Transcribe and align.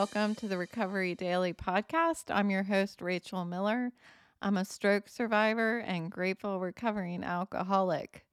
welcome 0.00 0.34
to 0.34 0.48
the 0.48 0.56
Recovery 0.56 1.14
Daily 1.14 1.52
podcast. 1.52 2.34
I'm 2.34 2.48
your 2.48 2.62
host, 2.62 3.02
Rachel 3.02 3.44
Miller. 3.44 3.92
I'm 4.40 4.56
a 4.56 4.64
stroke 4.64 5.10
survivor 5.10 5.80
and 5.80 6.10
grateful 6.10 6.58
recovering 6.58 7.22
alcoholic. 7.22 8.24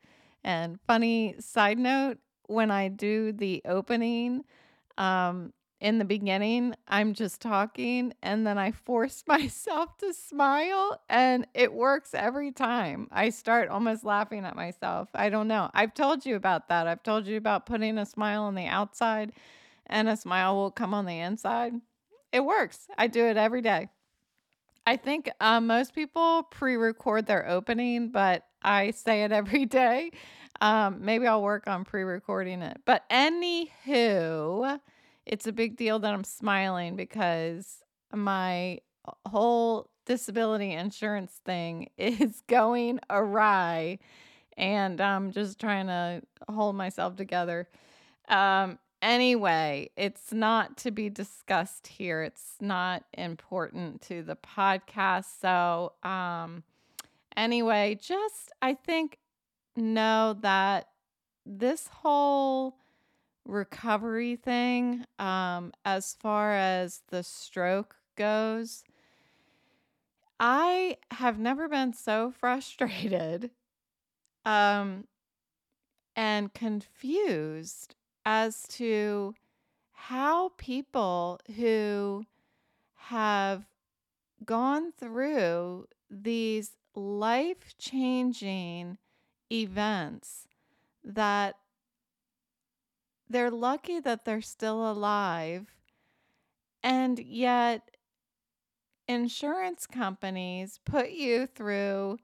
And 0.45 0.79
funny 0.88 1.36
side 1.39 1.77
note, 1.77 2.19
when 2.45 2.71
I 2.71 2.88
do 2.88 3.33
the 3.33 3.61
opening, 3.65 4.45
um, 4.97 5.51
in 5.82 5.97
the 5.97 6.05
beginning, 6.05 6.73
I'm 6.88 7.14
just 7.14 7.41
talking 7.41 8.13
and 8.23 8.47
then 8.47 8.57
I 8.57 8.71
force 8.71 9.25
myself 9.27 9.97
to 9.97 10.13
smile 10.13 11.02
and 11.09 11.47
it 11.54 11.73
works 11.73 12.13
every 12.13 12.54
time. 12.54 13.09
I 13.11 13.29
start 13.29 13.68
almost 13.68 14.05
laughing 14.05 14.46
at 14.46 14.55
myself. 14.55 15.10
I 15.13 15.27
don't 15.27 15.49
know. 15.49 15.69
I've 15.74 15.93
told 15.93 16.25
you 16.25 16.38
about 16.38 16.69
that. 16.69 16.88
I've 16.88 17.04
told 17.04 17.27
you 17.27 17.36
about 17.36 17.65
putting 17.65 17.97
a 17.97 18.05
smile 18.05 18.43
on 18.43 18.55
the 18.55 18.68
outside 18.68 19.33
and 19.87 20.07
a 20.07 20.18
smile 20.18 20.55
will 20.55 20.71
come 20.71 20.93
on 20.93 21.05
the 21.05 21.19
inside. 21.19 21.73
It 22.32 22.46
works. 22.46 22.87
I 22.97 23.07
do 23.07 23.25
it 23.25 23.37
every 23.37 23.61
day. 23.61 23.89
I 24.86 24.96
think 24.96 25.29
uh, 25.41 25.60
most 25.60 25.93
people 25.93 26.43
pre 26.43 26.75
record 26.75 27.25
their 27.25 27.47
opening, 27.50 28.10
but 28.10 28.43
I 28.61 28.91
say 28.91 29.23
it 29.23 29.32
every 29.33 29.65
day. 29.65 30.11
Um, 30.61 31.00
maybe 31.01 31.27
I'll 31.27 31.43
work 31.43 31.68
on 31.68 31.83
pre 31.83 32.03
recording 32.03 32.61
it. 32.61 32.81
But 32.86 33.03
anywho, 33.09 34.80
it's 35.25 35.47
a 35.47 35.52
big 35.52 35.75
deal 35.77 35.99
that 35.99 36.13
I'm 36.13 36.23
smiling 36.23 36.95
because 36.95 37.83
my 38.13 38.80
whole 39.25 39.89
disability 40.05 40.72
insurance 40.72 41.41
thing 41.45 41.89
is 41.97 42.41
going 42.47 42.99
awry 43.09 43.99
and 44.58 44.99
I'm 44.99 45.31
just 45.31 45.59
trying 45.59 45.88
to 45.88 46.21
hold 46.49 46.75
myself 46.75 47.15
together. 47.15 47.67
Um, 48.27 48.80
anyway, 49.01 49.89
it's 49.95 50.31
not 50.33 50.77
to 50.77 50.91
be 50.91 51.09
discussed 51.09 51.87
here. 51.87 52.23
It's 52.23 52.55
not 52.59 53.03
important 53.13 54.01
to 54.03 54.23
the 54.23 54.35
podcast. 54.35 55.39
So, 55.39 55.93
um, 56.03 56.63
anyway, 57.35 57.97
just 58.01 58.51
I 58.61 58.73
think 58.73 59.19
know 59.75 60.35
that 60.41 60.89
this 61.45 61.87
whole 61.87 62.77
recovery 63.45 64.35
thing, 64.35 65.05
um, 65.19 65.71
as 65.85 66.15
far 66.19 66.53
as 66.53 67.01
the 67.09 67.23
stroke 67.23 67.95
goes, 68.15 68.83
I 70.39 70.97
have 71.11 71.39
never 71.39 71.67
been 71.67 71.93
so 71.93 72.31
frustrated 72.39 73.51
um, 74.45 75.05
and 76.15 76.53
confused 76.53 77.95
as 78.30 78.64
to 78.64 79.33
how 79.94 80.52
people 80.58 81.39
who 81.56 82.25
have 82.95 83.64
gone 84.44 84.92
through 84.92 85.88
these 86.09 86.72
life 86.94 87.73
changing 87.78 88.98
events 89.50 90.45
that 91.05 91.55
they're 93.30 93.50
lucky 93.50 94.02
that 94.02 94.25
they're 94.25 94.42
still 94.42 94.92
alive. 94.92 95.67
And 96.83 97.17
yet, 97.20 97.92
insurance 99.08 99.88
companies 99.88 100.81
put 100.83 101.11
you 101.11 101.48
through 101.48 102.17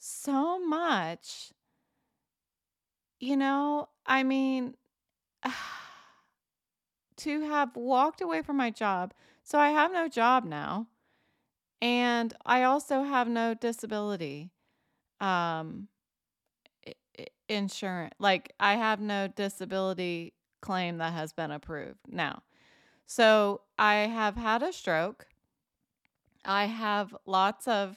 so 0.00 0.58
much. 0.58 1.52
You 3.20 3.36
know, 3.36 3.88
I 4.04 4.24
mean, 4.24 4.74
to 7.16 7.40
have 7.42 7.76
walked 7.76 8.20
away 8.20 8.42
from 8.42 8.56
my 8.56 8.70
job. 8.70 9.12
So 9.44 9.58
I 9.58 9.70
have 9.70 9.92
no 9.92 10.08
job 10.08 10.44
now. 10.44 10.86
And 11.80 12.34
I 12.44 12.64
also 12.64 13.02
have 13.02 13.28
no 13.28 13.54
disability 13.54 14.50
um 15.20 15.88
insurance. 17.48 18.14
Like 18.18 18.52
I 18.60 18.74
have 18.74 19.00
no 19.00 19.28
disability 19.28 20.34
claim 20.60 20.98
that 20.98 21.12
has 21.12 21.32
been 21.32 21.50
approved 21.50 22.00
now. 22.08 22.42
So 23.06 23.62
I 23.78 23.94
have 23.94 24.36
had 24.36 24.62
a 24.62 24.72
stroke. 24.72 25.26
I 26.44 26.66
have 26.66 27.16
lots 27.26 27.66
of 27.66 27.96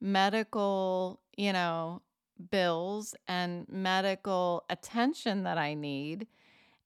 medical, 0.00 1.20
you 1.36 1.52
know, 1.52 2.02
bills 2.50 3.14
and 3.28 3.66
medical 3.68 4.64
attention 4.68 5.44
that 5.44 5.58
I 5.58 5.74
need. 5.74 6.26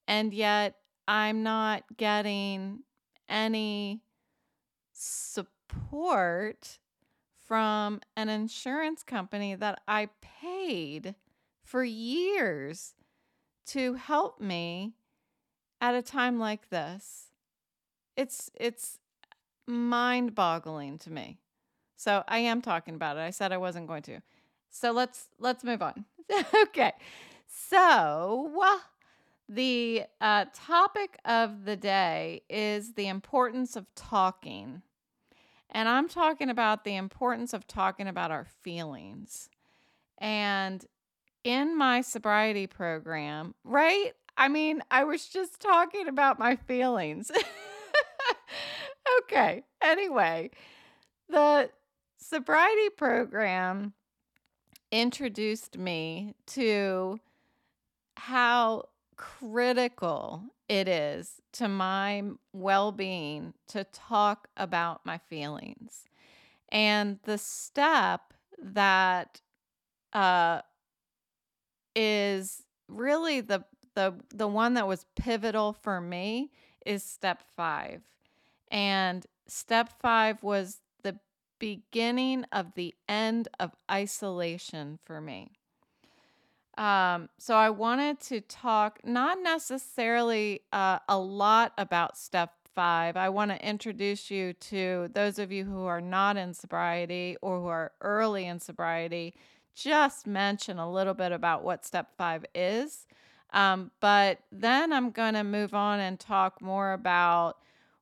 And 0.08 0.32
yet 0.32 0.76
I'm 1.08 1.42
not 1.42 1.84
getting 1.96 2.80
any 3.28 4.02
support 4.92 6.78
from 7.46 8.00
an 8.16 8.28
insurance 8.28 9.02
company 9.02 9.54
that 9.54 9.80
I 9.86 10.08
paid 10.20 11.14
for 11.62 11.84
years 11.84 12.94
to 13.66 13.94
help 13.94 14.40
me 14.40 14.94
at 15.80 15.94
a 15.94 16.02
time 16.02 16.38
like 16.38 16.70
this. 16.70 17.26
It's 18.16 18.50
it's 18.54 18.98
mind-boggling 19.66 20.98
to 20.98 21.10
me. 21.10 21.38
So 21.96 22.22
I 22.28 22.38
am 22.38 22.62
talking 22.62 22.94
about 22.94 23.16
it. 23.16 23.20
I 23.20 23.30
said 23.30 23.52
I 23.52 23.56
wasn't 23.58 23.86
going 23.86 24.02
to. 24.04 24.20
So 24.70 24.92
let's 24.92 25.28
let's 25.38 25.64
move 25.64 25.82
on. 25.82 26.04
okay. 26.68 26.92
So 27.46 28.50
the 29.48 30.04
uh, 30.20 30.46
topic 30.54 31.18
of 31.24 31.64
the 31.64 31.76
day 31.76 32.42
is 32.50 32.94
the 32.94 33.06
importance 33.06 33.76
of 33.76 33.86
talking. 33.94 34.82
And 35.70 35.88
I'm 35.88 36.08
talking 36.08 36.50
about 36.50 36.84
the 36.84 36.96
importance 36.96 37.52
of 37.52 37.66
talking 37.66 38.08
about 38.08 38.30
our 38.30 38.46
feelings. 38.62 39.48
And 40.18 40.84
in 41.44 41.76
my 41.76 42.00
sobriety 42.00 42.66
program, 42.66 43.54
right? 43.62 44.12
I 44.36 44.48
mean, 44.48 44.82
I 44.90 45.04
was 45.04 45.26
just 45.26 45.60
talking 45.60 46.08
about 46.08 46.38
my 46.38 46.56
feelings. 46.56 47.30
okay. 49.22 49.62
Anyway, 49.80 50.50
the 51.28 51.70
sobriety 52.18 52.90
program 52.96 53.92
introduced 54.90 55.78
me 55.78 56.34
to 56.46 57.20
how 58.16 58.88
critical 59.16 60.42
it 60.68 60.88
is 60.88 61.40
to 61.52 61.68
my 61.68 62.22
well 62.52 62.92
being 62.92 63.54
to 63.68 63.84
talk 63.84 64.48
about 64.56 65.06
my 65.06 65.18
feelings. 65.18 66.04
And 66.70 67.18
the 67.24 67.38
step 67.38 68.34
that 68.60 69.40
uh, 70.12 70.62
is 71.94 72.62
really 72.88 73.40
the 73.40 73.64
the 73.94 74.14
the 74.34 74.48
one 74.48 74.74
that 74.74 74.86
was 74.86 75.06
pivotal 75.16 75.72
for 75.72 76.00
me 76.00 76.50
is 76.84 77.02
step 77.02 77.42
5. 77.56 78.02
And 78.70 79.26
step 79.46 79.90
5 80.00 80.42
was 80.42 80.80
the 81.02 81.18
beginning 81.58 82.44
of 82.52 82.74
the 82.74 82.94
end 83.08 83.48
of 83.58 83.72
isolation 83.90 84.98
for 85.04 85.20
me. 85.20 85.55
Um, 86.76 87.30
so 87.38 87.56
I 87.56 87.70
wanted 87.70 88.20
to 88.20 88.40
talk 88.42 89.00
not 89.04 89.38
necessarily 89.42 90.60
uh, 90.72 90.98
a 91.08 91.18
lot 91.18 91.72
about 91.78 92.18
step 92.18 92.52
five. 92.74 93.16
I 93.16 93.30
want 93.30 93.50
to 93.50 93.66
introduce 93.66 94.30
you 94.30 94.52
to 94.52 95.08
those 95.14 95.38
of 95.38 95.50
you 95.50 95.64
who 95.64 95.86
are 95.86 96.02
not 96.02 96.36
in 96.36 96.52
sobriety 96.52 97.36
or 97.40 97.60
who 97.60 97.66
are 97.66 97.92
early 98.02 98.46
in 98.46 98.60
sobriety 98.60 99.34
just 99.74 100.26
mention 100.26 100.78
a 100.78 100.90
little 100.90 101.14
bit 101.14 101.32
about 101.32 101.64
what 101.64 101.84
step 101.84 102.08
five 102.16 102.44
is. 102.54 103.06
Um, 103.52 103.90
but 104.00 104.40
then 104.52 104.92
I'm 104.92 105.10
going 105.10 105.34
to 105.34 105.44
move 105.44 105.74
on 105.74 106.00
and 106.00 106.18
talk 106.18 106.60
more 106.60 106.92
about 106.92 107.56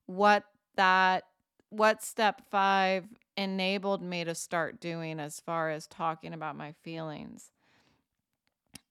what 0.06 0.44
that, 0.76 1.24
what 1.70 2.02
step 2.02 2.42
five 2.50 3.04
enabled 3.36 4.02
me 4.02 4.24
to 4.24 4.34
start 4.34 4.80
doing 4.80 5.20
as 5.20 5.40
far 5.40 5.70
as 5.70 5.86
talking 5.86 6.32
about 6.32 6.56
my 6.56 6.72
feelings. 6.82 7.50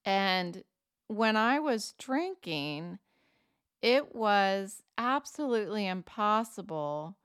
And 0.05 0.63
when 1.07 1.35
I 1.35 1.59
was 1.59 1.93
drinking, 1.97 2.99
it 3.81 4.15
was 4.15 4.81
absolutely 4.97 5.87
impossible 5.87 7.17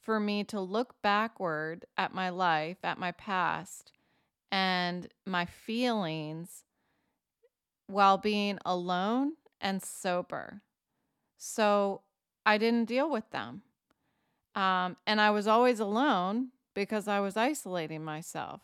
for 0.00 0.20
me 0.20 0.44
to 0.44 0.60
look 0.60 0.94
backward 1.02 1.86
at 1.96 2.14
my 2.14 2.28
life, 2.28 2.78
at 2.82 2.98
my 2.98 3.12
past, 3.12 3.92
and 4.52 5.08
my 5.26 5.46
feelings 5.46 6.64
while 7.86 8.18
being 8.18 8.58
alone 8.64 9.32
and 9.60 9.82
sober. 9.82 10.62
So 11.36 12.02
I 12.46 12.58
didn't 12.58 12.84
deal 12.84 13.10
with 13.10 13.30
them. 13.30 13.62
Um, 14.54 14.96
and 15.06 15.20
I 15.20 15.30
was 15.30 15.46
always 15.46 15.80
alone 15.80 16.50
because 16.74 17.08
I 17.08 17.20
was 17.20 17.36
isolating 17.36 18.04
myself. 18.04 18.60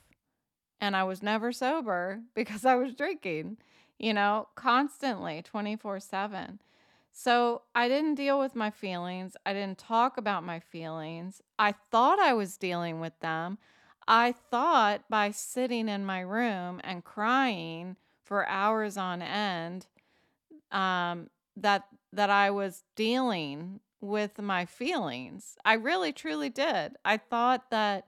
And 0.81 0.97
I 0.97 1.05
was 1.05 1.23
never 1.23 1.53
sober 1.53 2.21
because 2.35 2.65
I 2.65 2.75
was 2.77 2.94
drinking, 2.94 3.59
you 3.99 4.15
know, 4.15 4.49
constantly 4.55 5.43
24 5.43 6.00
7. 6.00 6.61
So 7.12 7.62
I 7.75 7.88
didn't 7.88 8.15
deal 8.15 8.38
with 8.38 8.55
my 8.55 8.71
feelings. 8.71 9.37
I 9.44 9.53
didn't 9.53 9.79
talk 9.79 10.17
about 10.17 10.44
my 10.44 10.61
feelings. 10.61 11.43
I 11.59 11.75
thought 11.91 12.21
I 12.21 12.32
was 12.35 12.56
dealing 12.56 13.00
with 13.00 13.19
them. 13.21 13.59
I 14.06 14.32
thought 14.32 15.03
by 15.09 15.31
sitting 15.31 15.88
in 15.88 16.05
my 16.05 16.21
room 16.21 16.81
and 16.85 17.05
crying 17.05 17.97
for 18.23 18.47
hours 18.47 18.97
on 18.97 19.23
end 19.23 19.87
um, 20.71 21.29
that 21.56 21.87
that 22.12 22.31
I 22.31 22.50
was 22.50 22.85
dealing 22.97 23.81
with 24.00 24.38
my 24.41 24.65
feelings. 24.65 25.56
I 25.65 25.75
really 25.75 26.12
truly 26.12 26.49
did. 26.49 26.97
I 27.05 27.19
thought 27.19 27.71
that 27.71 28.06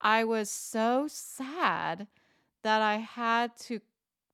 I 0.00 0.24
was 0.24 0.50
so 0.50 1.06
sad 1.08 2.06
that 2.62 2.82
I 2.82 2.96
had 2.96 3.56
to 3.60 3.80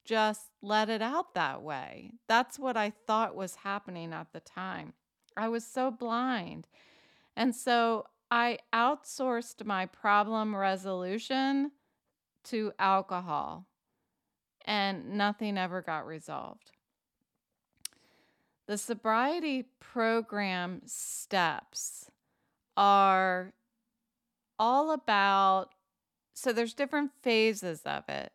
just 0.05 0.50
let 0.61 0.90
it 0.90 1.00
out 1.00 1.34
that 1.34 1.62
way. 1.62 2.12
That's 2.26 2.58
what 2.58 2.76
I 2.76 2.93
thought 3.06 3.34
was 3.34 3.56
happening 3.56 4.12
at 4.12 4.32
the 4.32 4.40
time. 4.40 4.93
I 5.37 5.49
was 5.49 5.64
so 5.64 5.90
blind. 5.90 6.69
And 7.37 7.55
so 7.55 8.06
I 8.31 8.58
outsourced 8.72 9.64
my 9.64 9.87
problem 9.87 10.55
resolution 10.55 11.72
to 12.44 12.72
alcohol, 12.78 13.66
and 14.66 15.16
nothing 15.16 15.56
ever 15.56 15.81
got 15.81 16.06
resolved. 16.06 16.72
The 18.66 18.78
sobriety 18.78 19.66
program 19.81 20.82
steps 20.87 22.11
are 22.76 23.52
all 24.59 24.93
about 24.93 25.71
so 26.35 26.53
there's 26.53 26.75
different 26.75 27.12
phases 27.23 27.83
of 27.87 28.09
it. 28.09 28.33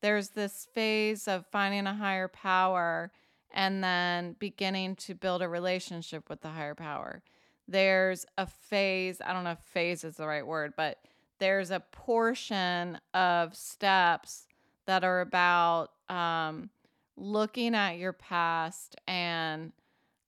There's 0.00 0.30
this 0.30 0.66
phase 0.74 1.28
of 1.28 1.46
finding 1.46 1.86
a 1.86 1.94
higher 1.94 2.28
power 2.28 3.12
and 3.52 3.84
then 3.84 4.34
beginning 4.38 4.96
to 4.96 5.14
build 5.14 5.42
a 5.42 5.48
relationship 5.48 6.28
with 6.30 6.40
the 6.40 6.48
higher 6.48 6.74
power. 6.74 7.22
There's 7.68 8.26
a 8.38 8.46
phase, 8.46 9.20
I 9.24 9.32
don't 9.32 9.44
know 9.44 9.52
if 9.52 9.58
phase 9.58 10.02
is 10.02 10.16
the 10.16 10.26
right 10.26 10.46
word, 10.46 10.72
but 10.76 10.98
there's 11.38 11.70
a 11.70 11.80
portion 11.80 12.98
of 13.14 13.54
steps 13.54 14.46
that 14.86 15.04
are 15.04 15.20
about 15.20 15.90
um, 16.08 16.70
looking 17.16 17.74
at 17.74 17.98
your 17.98 18.12
past 18.12 18.96
and 19.06 19.72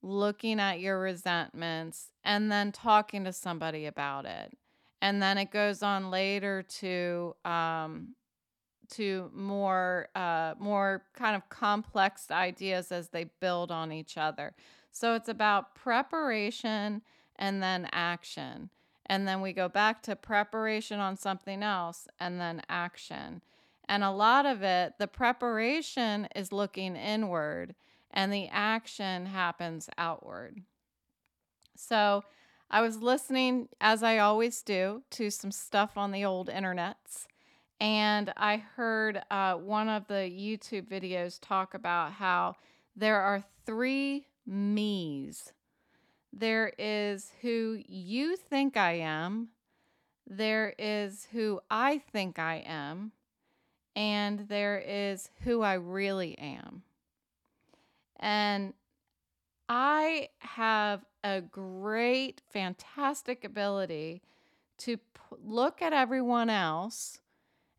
looking 0.02 0.60
at 0.60 0.80
your 0.80 1.00
resentments 1.00 2.12
and 2.22 2.52
then 2.52 2.70
talking 2.70 3.24
to 3.24 3.32
somebody 3.32 3.86
about 3.86 4.26
it 4.26 4.56
and 5.04 5.22
then 5.22 5.36
it 5.36 5.50
goes 5.50 5.82
on 5.82 6.10
later 6.10 6.62
to 6.62 7.36
um, 7.44 8.14
to 8.88 9.30
more 9.34 10.08
uh, 10.14 10.54
more 10.58 11.02
kind 11.12 11.36
of 11.36 11.46
complex 11.50 12.30
ideas 12.30 12.90
as 12.90 13.10
they 13.10 13.24
build 13.38 13.70
on 13.70 13.92
each 13.92 14.16
other. 14.16 14.54
So 14.92 15.14
it's 15.14 15.28
about 15.28 15.74
preparation 15.74 17.02
and 17.36 17.62
then 17.62 17.86
action. 17.92 18.70
And 19.04 19.28
then 19.28 19.42
we 19.42 19.52
go 19.52 19.68
back 19.68 20.02
to 20.04 20.16
preparation 20.16 21.00
on 21.00 21.18
something 21.18 21.62
else 21.62 22.08
and 22.18 22.40
then 22.40 22.62
action. 22.70 23.42
And 23.86 24.02
a 24.02 24.10
lot 24.10 24.46
of 24.46 24.62
it, 24.62 24.94
the 24.98 25.06
preparation 25.06 26.28
is 26.34 26.50
looking 26.50 26.96
inward 26.96 27.74
and 28.10 28.32
the 28.32 28.48
action 28.50 29.26
happens 29.26 29.90
outward. 29.98 30.62
So 31.76 32.24
I 32.74 32.80
was 32.80 33.00
listening, 33.00 33.68
as 33.80 34.02
I 34.02 34.18
always 34.18 34.60
do, 34.60 35.04
to 35.10 35.30
some 35.30 35.52
stuff 35.52 35.96
on 35.96 36.10
the 36.10 36.24
old 36.24 36.48
internets. 36.48 37.28
And 37.78 38.32
I 38.36 38.56
heard 38.56 39.22
uh, 39.30 39.54
one 39.54 39.88
of 39.88 40.08
the 40.08 40.28
YouTube 40.28 40.88
videos 40.88 41.38
talk 41.40 41.74
about 41.74 42.14
how 42.14 42.56
there 42.96 43.20
are 43.20 43.44
three 43.64 44.26
me's. 44.44 45.52
There 46.32 46.72
is 46.76 47.30
who 47.42 47.80
you 47.86 48.36
think 48.36 48.76
I 48.76 48.94
am, 48.94 49.50
there 50.26 50.74
is 50.76 51.28
who 51.30 51.60
I 51.70 51.98
think 51.98 52.40
I 52.40 52.64
am, 52.66 53.12
and 53.94 54.48
there 54.48 54.82
is 54.84 55.30
who 55.44 55.62
I 55.62 55.74
really 55.74 56.36
am. 56.38 56.82
And 58.18 58.74
I 59.68 60.28
have 60.40 61.04
a 61.22 61.40
great, 61.40 62.42
fantastic 62.50 63.44
ability 63.44 64.22
to 64.78 64.98
p- 64.98 65.02
look 65.42 65.80
at 65.80 65.92
everyone 65.92 66.50
else 66.50 67.20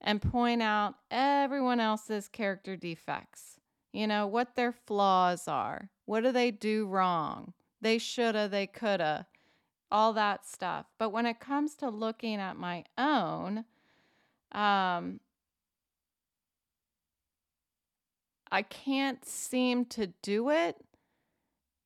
and 0.02 0.22
point 0.22 0.62
out 0.62 0.96
everyone 1.12 1.80
else's 1.80 2.28
character 2.28 2.76
defects. 2.76 3.60
You 3.94 4.08
know, 4.08 4.28
what 4.28 4.56
their 4.56 4.72
flaws 4.72 5.48
are. 5.48 5.90
What 6.06 6.24
do 6.24 6.32
they 6.32 6.52
do 6.52 6.86
wrong? 6.86 7.54
They 7.82 7.98
shoulda, 7.98 8.48
they 8.50 8.68
coulda, 8.68 9.28
all 9.92 10.12
that 10.14 10.46
stuff. 10.46 10.88
But 10.98 11.12
when 11.12 11.26
it 11.26 11.40
comes 11.40 11.76
to 11.76 11.90
looking 11.90 12.36
at 12.38 12.58
my 12.58 12.84
own, 12.98 13.66
um, 14.52 15.20
I 18.52 18.64
can't 18.64 19.24
seem 19.26 19.86
to 19.86 20.08
do 20.22 20.50
it 20.50 20.78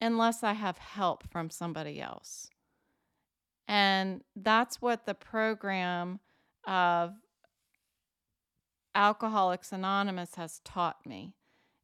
unless 0.01 0.43
I 0.43 0.53
have 0.53 0.77
help 0.77 1.23
from 1.29 1.49
somebody 1.49 2.01
else. 2.01 2.49
And 3.67 4.21
that's 4.35 4.81
what 4.81 5.05
the 5.05 5.13
program 5.13 6.19
of 6.67 7.13
Alcoholics 8.95 9.71
Anonymous 9.71 10.35
has 10.35 10.59
taught 10.63 11.05
me. 11.05 11.33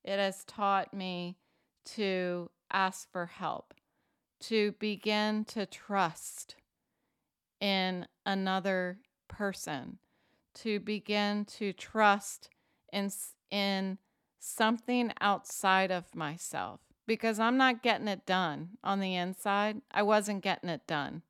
It 0.04 0.18
has 0.18 0.44
taught 0.46 0.94
me 0.94 1.38
to 1.86 2.50
ask 2.72 3.12
for 3.12 3.28
help, 3.28 3.74
to 4.42 4.72
begin 4.80 5.46
to 5.46 5.66
trust 5.66 6.56
in 7.62 8.08
another 8.26 9.00
person, 9.28 10.00
to 10.56 10.80
begin 10.80 11.46
to 11.46 11.74
trust 11.74 12.50
in, 12.92 13.12
in 13.52 13.98
something 14.40 15.12
outside 15.22 15.92
of 15.92 16.16
myself 16.16 16.80
because 17.08 17.40
I'm 17.40 17.58
not 17.58 17.84
getting 17.84 18.08
it 18.08 18.26
done 18.26 18.78
on 18.84 19.00
the 19.00 19.16
inside. 19.16 19.82
I 19.92 20.04
wasn't 20.04 20.44
getting 20.44 20.70
it 20.70 20.88
done. 20.88 21.22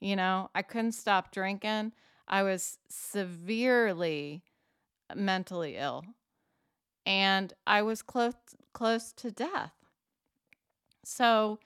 You 0.00 0.16
know, 0.16 0.50
I 0.54 0.62
couldn't 0.62 0.92
stop 0.92 1.32
drinking. 1.32 1.92
I 2.28 2.42
was 2.42 2.78
severely 2.88 4.42
uh, 5.08 5.14
mentally 5.14 5.76
ill 5.76 6.04
and 7.04 7.52
I 7.66 7.82
was 7.82 8.02
close 8.02 8.34
close 8.72 9.12
to 9.12 9.30
death. 9.30 9.72
So 11.04 11.60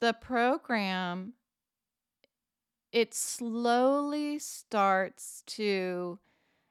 the 0.00 0.14
program 0.14 1.34
it 2.92 3.14
slowly 3.14 4.38
starts 4.38 5.44
to 5.46 6.18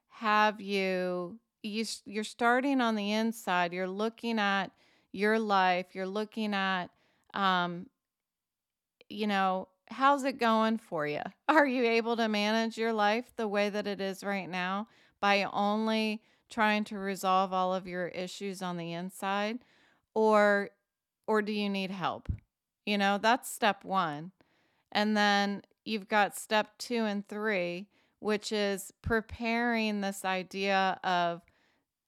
have 0.10 0.60
you 0.60 1.40
you 1.64 1.86
you're 2.06 2.24
starting 2.24 2.82
on 2.82 2.96
the 2.96 3.12
inside. 3.12 3.74
You're 3.74 3.88
looking 3.88 4.40
at 4.40 4.72
your 5.12 5.40
life, 5.40 5.88
you're 5.94 6.08
looking 6.08 6.54
at, 6.54 6.88
um, 7.34 7.88
you 9.10 9.28
know, 9.28 9.68
how's 9.90 10.24
it 10.24 10.40
going 10.40 10.78
for 10.78 11.08
you? 11.08 11.22
Are 11.50 11.66
you 11.66 11.84
able 11.86 12.16
to 12.18 12.28
manage 12.28 12.78
your 12.78 12.94
life 12.94 13.26
the 13.36 13.48
way 13.48 13.70
that 13.70 13.88
it 13.88 14.02
is 14.02 14.24
right 14.24 14.50
now 14.50 14.88
by 15.20 15.44
only 15.44 16.22
trying 16.50 16.84
to 16.86 16.98
resolve 16.98 17.54
all 17.54 17.74
of 17.74 17.88
your 17.88 18.08
issues 18.08 18.62
on 18.62 18.78
the 18.78 18.94
inside 18.94 19.60
or 20.16 20.72
or 21.28 21.44
do 21.44 21.52
you 21.52 21.70
need 21.70 21.92
help? 21.92 22.28
You 22.88 22.98
know, 22.98 23.20
that's 23.22 23.52
step 23.52 23.86
1. 23.86 24.32
And 24.92 25.16
then 25.16 25.62
you've 25.86 26.08
got 26.08 26.36
step 26.36 26.76
2 26.80 27.06
and 27.06 27.28
3, 27.28 27.88
which 28.20 28.52
is 28.52 28.92
preparing 29.04 30.02
this 30.02 30.26
idea 30.26 31.00
of 31.04 31.44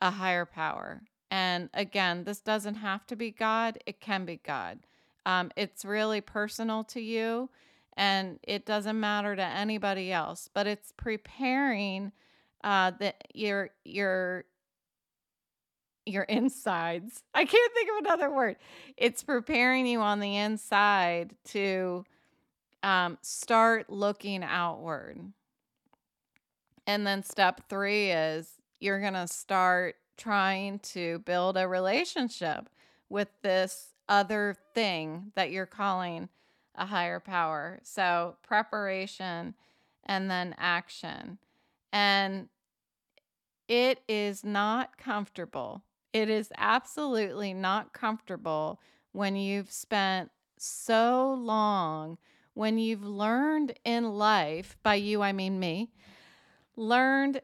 a 0.01 0.10
higher 0.10 0.46
power. 0.46 1.03
And 1.31 1.69
again, 1.73 2.25
this 2.25 2.41
doesn't 2.41 2.75
have 2.75 3.07
to 3.07 3.15
be 3.15 3.31
God, 3.31 3.79
it 3.85 4.01
can 4.01 4.25
be 4.25 4.41
God. 4.45 4.79
Um, 5.25 5.51
it's 5.55 5.85
really 5.85 6.19
personal 6.19 6.83
to 6.85 7.00
you 7.00 7.50
and 7.95 8.39
it 8.43 8.65
doesn't 8.65 9.00
matter 9.00 9.35
to 9.35 9.43
anybody 9.43 10.11
else, 10.11 10.50
but 10.53 10.67
it's 10.67 10.91
preparing 10.91 12.11
uh, 12.63 12.91
your, 13.33 13.69
your, 13.85 14.45
your 16.05 16.23
insides. 16.23 17.23
I 17.33 17.45
can't 17.45 17.73
think 17.73 17.89
of 17.89 18.05
another 18.05 18.31
word. 18.31 18.57
It's 18.97 19.23
preparing 19.23 19.85
you 19.88 20.01
on 20.01 20.19
the 20.19 20.38
inside 20.38 21.35
to 21.50 22.05
um, 22.83 23.17
start 23.21 23.89
looking 23.89 24.43
outward. 24.43 25.19
And 26.88 27.05
then 27.05 27.23
step 27.23 27.69
three 27.69 28.11
is 28.11 28.50
you're 28.79 29.00
going 29.00 29.13
to 29.13 29.27
start 29.27 29.95
trying 30.21 30.79
to 30.79 31.19
build 31.19 31.57
a 31.57 31.67
relationship 31.67 32.69
with 33.09 33.29
this 33.41 33.93
other 34.07 34.55
thing 34.73 35.31
that 35.35 35.51
you're 35.51 35.65
calling 35.65 36.29
a 36.75 36.85
higher 36.85 37.19
power. 37.19 37.79
So, 37.83 38.35
preparation 38.43 39.55
and 40.05 40.29
then 40.29 40.55
action. 40.57 41.37
And 41.91 42.49
it 43.67 44.01
is 44.07 44.43
not 44.43 44.97
comfortable. 44.97 45.83
It 46.13 46.29
is 46.29 46.51
absolutely 46.57 47.53
not 47.53 47.93
comfortable 47.93 48.79
when 49.13 49.35
you've 49.35 49.71
spent 49.71 50.29
so 50.57 51.33
long 51.39 52.17
when 52.53 52.77
you've 52.77 53.05
learned 53.05 53.73
in 53.85 54.13
life, 54.13 54.77
by 54.83 54.95
you, 54.95 55.21
I 55.21 55.31
mean 55.31 55.59
me, 55.59 55.91
learned 56.75 57.41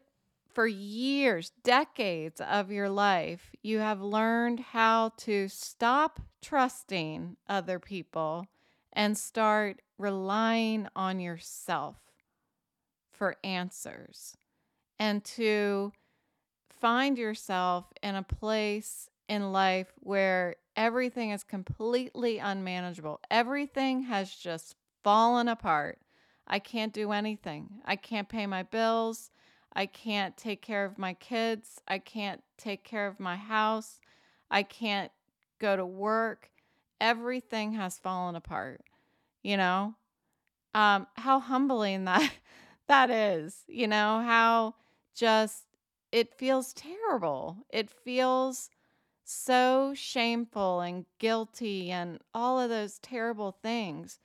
for 0.57 0.65
years, 0.65 1.51
decades 1.63 2.41
of 2.41 2.71
your 2.71 2.89
life, 2.89 3.51
you 3.61 3.77
have 3.77 4.01
learned 4.01 4.59
how 4.59 5.11
to 5.15 5.47
stop 5.47 6.19
trusting 6.41 7.37
other 7.47 7.77
people 7.77 8.47
and 8.91 9.15
start 9.15 9.83
relying 9.99 10.87
on 10.95 11.19
yourself 11.19 11.97
for 13.11 13.35
answers 13.43 14.35
and 14.97 15.23
to 15.23 15.91
find 16.81 17.19
yourself 17.19 17.93
in 18.01 18.15
a 18.15 18.23
place 18.23 19.11
in 19.29 19.51
life 19.51 19.93
where 19.99 20.55
everything 20.75 21.29
is 21.29 21.43
completely 21.43 22.39
unmanageable. 22.39 23.19
Everything 23.29 24.01
has 24.05 24.33
just 24.33 24.75
fallen 25.03 25.47
apart. 25.47 25.99
I 26.47 26.57
can't 26.57 26.93
do 26.93 27.11
anything. 27.11 27.81
I 27.85 27.95
can't 27.95 28.27
pay 28.27 28.47
my 28.47 28.63
bills. 28.63 29.29
I 29.77 29.85
can't 29.85 30.35
take 30.35 30.63
care 30.63 30.85
of 30.85 30.97
my 30.97 31.13
kids. 31.13 31.79
I 31.87 31.99
can't 31.99 32.41
take 32.57 32.83
care 32.83 33.05
of 33.05 33.19
my 33.19 33.35
house. 33.35 33.99
I 34.49 34.63
can't 34.63 35.11
go 35.59 35.75
to 35.75 35.85
work. 35.85 36.49
Everything 36.99 37.73
has 37.73 37.99
fallen 37.99 38.35
apart. 38.35 38.81
You 39.43 39.55
know, 39.57 39.93
um, 40.73 41.05
how 41.15 41.39
humbling 41.39 42.05
that 42.05 42.31
that 42.87 43.11
is. 43.11 43.65
You 43.67 43.87
know 43.87 44.23
how 44.25 44.73
just 45.13 45.65
it 46.11 46.33
feels 46.33 46.73
terrible. 46.73 47.57
It 47.69 47.91
feels 47.91 48.71
so 49.23 49.93
shameful 49.95 50.81
and 50.81 51.05
guilty 51.19 51.91
and 51.91 52.19
all 52.33 52.59
of 52.59 52.71
those 52.71 52.97
terrible 52.97 53.51
things. 53.61 54.19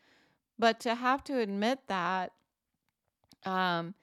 But 0.59 0.81
to 0.81 0.95
have 0.95 1.23
to 1.25 1.41
admit 1.41 1.81
that 1.89 2.33
um, 3.45 3.95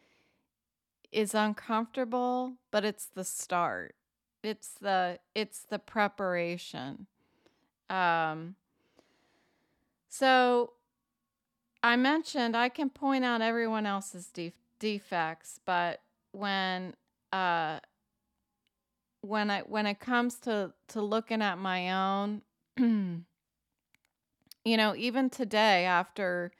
is 1.12 1.34
uncomfortable, 1.34 2.54
but 2.72 2.86
it's 2.86 3.06
the 3.06 3.24
start. 3.24 3.96
It's 4.44 4.70
the 4.70 5.20
it's 5.36 5.62
the 5.62 5.80
preparation. 5.80 7.08
Um, 7.90 8.56
so 10.08 10.74
I 11.84 11.96
mentioned 11.96 12.56
I 12.56 12.70
can 12.70 12.90
point 12.90 13.26
out 13.26 13.42
everyone 13.42 13.86
else's 13.86 14.28
def- 14.28 14.54
defects, 14.80 15.60
but 15.66 16.02
when 16.32 16.94
uh, 17.34 17.80
when 19.22 19.50
I 19.50 19.62
when 19.62 19.86
it 19.86 20.00
comes 20.00 20.36
to 20.40 20.74
to 20.90 21.02
looking 21.02 21.42
at 21.42 21.58
my 21.58 21.92
own, 21.92 22.42
you 22.78 23.26
know, 24.66 24.96
even 24.96 25.30
today 25.30 25.86
after 25.86 26.52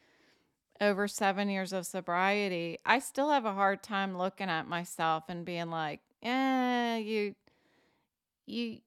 over 0.82 1.08
seven 1.08 1.50
years 1.50 1.74
of 1.74 1.86
sobriety, 1.86 2.78
I 2.86 3.00
still 3.00 3.32
have 3.32 3.46
a 3.46 3.54
hard 3.54 3.84
time 3.84 4.18
looking 4.18 4.50
at 4.50 4.68
myself 4.68 5.26
and 5.28 5.46
being 5.46 5.70
like, 5.70 6.02
"Eh, 6.24 6.98
you, 6.98 7.36
you, 8.46 8.80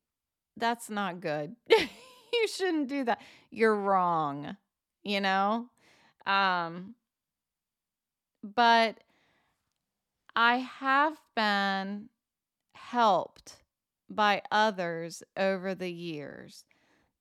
that's 0.57 0.91
not 0.91 1.21
good. 1.21 1.57
you 1.69 2.49
shouldn't 2.49 2.89
do 2.89 3.05
that. 3.05 3.21
You're 3.51 3.77
wrong." 3.77 4.57
You 5.03 5.21
know, 5.21 5.69
um, 6.27 6.95
but 8.43 8.99
I 10.37 10.57
have 10.59 11.19
been 11.35 12.09
helped 12.75 13.63
by 14.09 14.43
others 14.51 15.23
over 15.37 15.75
the 15.75 15.91
years. 15.91 16.65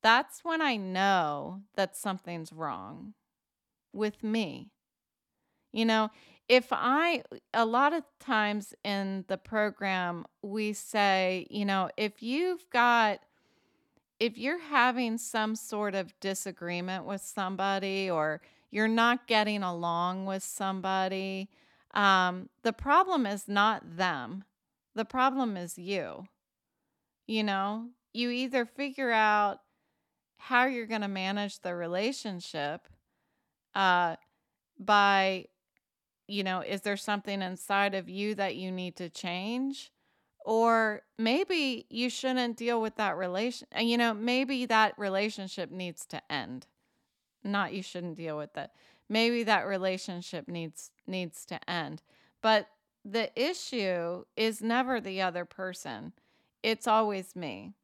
That's 0.02 0.44
when 0.44 0.60
I 0.60 0.76
know 0.76 1.62
that 1.76 1.96
something's 1.96 2.52
wrong 2.52 3.14
with 3.92 4.22
me. 4.22 4.70
You 5.72 5.84
know, 5.86 6.10
if 6.48 6.68
I, 6.70 7.22
a 7.54 7.64
lot 7.64 7.92
of 7.92 8.04
times 8.20 8.74
in 8.84 9.24
the 9.28 9.38
program, 9.38 10.26
we 10.42 10.72
say, 10.72 11.46
you 11.50 11.64
know, 11.64 11.88
if 11.96 12.22
you've 12.22 12.68
got, 12.70 13.20
if 14.20 14.36
you're 14.36 14.60
having 14.60 15.18
some 15.18 15.56
sort 15.56 15.94
of 15.94 16.12
disagreement 16.20 17.04
with 17.06 17.22
somebody 17.22 18.10
or 18.10 18.40
you're 18.70 18.88
not 18.88 19.26
getting 19.26 19.62
along 19.62 20.26
with 20.26 20.42
somebody, 20.42 21.48
um, 21.94 22.48
the 22.62 22.72
problem 22.72 23.26
is 23.26 23.48
not 23.48 23.96
them. 23.96 24.44
The 24.94 25.04
problem 25.04 25.56
is 25.56 25.78
you. 25.78 26.26
You 27.26 27.44
know, 27.44 27.88
you 28.12 28.30
either 28.30 28.66
figure 28.66 29.10
out 29.10 29.60
how 30.36 30.66
you're 30.66 30.86
going 30.86 31.02
to 31.02 31.08
manage 31.08 31.60
the 31.60 31.74
relationship 31.74 32.88
uh, 33.74 34.16
by, 34.78 35.46
you 36.26 36.44
know, 36.44 36.60
is 36.60 36.82
there 36.82 36.96
something 36.96 37.42
inside 37.42 37.94
of 37.94 38.08
you 38.08 38.34
that 38.34 38.56
you 38.56 38.70
need 38.70 38.96
to 38.96 39.08
change? 39.08 39.92
Or 40.44 41.02
maybe 41.18 41.86
you 41.88 42.10
shouldn't 42.10 42.56
deal 42.56 42.80
with 42.80 42.96
that 42.96 43.16
relation. 43.16 43.68
And 43.72 43.88
you 43.88 43.96
know, 43.96 44.12
maybe 44.12 44.66
that 44.66 44.98
relationship 44.98 45.70
needs 45.70 46.04
to 46.06 46.20
end. 46.32 46.66
Not 47.44 47.72
you 47.72 47.82
shouldn't 47.82 48.16
deal 48.16 48.36
with 48.36 48.56
it. 48.56 48.70
Maybe 49.08 49.44
that 49.44 49.66
relationship 49.66 50.48
needs 50.48 50.90
needs 51.06 51.44
to 51.46 51.70
end. 51.70 52.02
But 52.40 52.68
the 53.04 53.30
issue 53.40 54.24
is 54.36 54.62
never 54.62 55.00
the 55.00 55.22
other 55.22 55.44
person, 55.44 56.12
it's 56.62 56.86
always 56.86 57.34
me. 57.34 57.74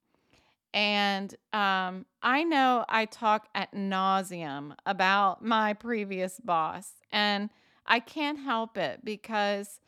And 0.74 1.34
um, 1.52 2.04
I 2.22 2.44
know 2.44 2.84
I 2.88 3.06
talk 3.06 3.48
at 3.54 3.74
nauseum 3.74 4.74
about 4.84 5.42
my 5.44 5.72
previous 5.72 6.38
boss, 6.40 6.92
and 7.10 7.50
I 7.86 8.00
can't 8.00 8.38
help 8.38 8.76
it 8.76 9.04
because 9.04 9.80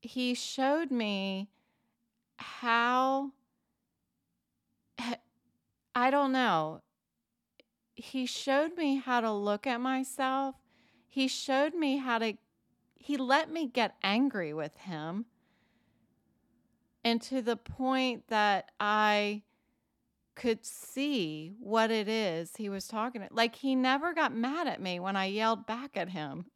he 0.00 0.34
showed 0.34 0.90
me 0.90 1.48
how 2.36 3.32
I 5.94 6.10
don't 6.10 6.32
know. 6.32 6.82
He 7.94 8.26
showed 8.26 8.76
me 8.76 8.96
how 8.96 9.20
to 9.20 9.32
look 9.32 9.66
at 9.66 9.80
myself. 9.80 10.56
He 11.08 11.28
showed 11.28 11.74
me 11.74 11.98
how 11.98 12.18
to 12.18 12.34
he 12.96 13.18
let 13.18 13.50
me 13.50 13.68
get 13.68 13.94
angry 14.02 14.54
with 14.54 14.76
him. 14.78 15.26
And 17.04 17.20
to 17.22 17.42
the 17.42 17.56
point 17.56 18.28
that 18.28 18.70
I 18.80 19.42
could 20.34 20.64
see 20.64 21.52
what 21.58 21.90
it 21.90 22.08
is 22.08 22.56
he 22.56 22.68
was 22.68 22.88
talking 22.88 23.22
to. 23.22 23.28
Like 23.30 23.56
he 23.56 23.74
never 23.74 24.12
got 24.12 24.34
mad 24.34 24.66
at 24.66 24.80
me 24.80 24.98
when 24.98 25.16
I 25.16 25.26
yelled 25.26 25.66
back 25.66 25.96
at 25.96 26.10
him. 26.10 26.46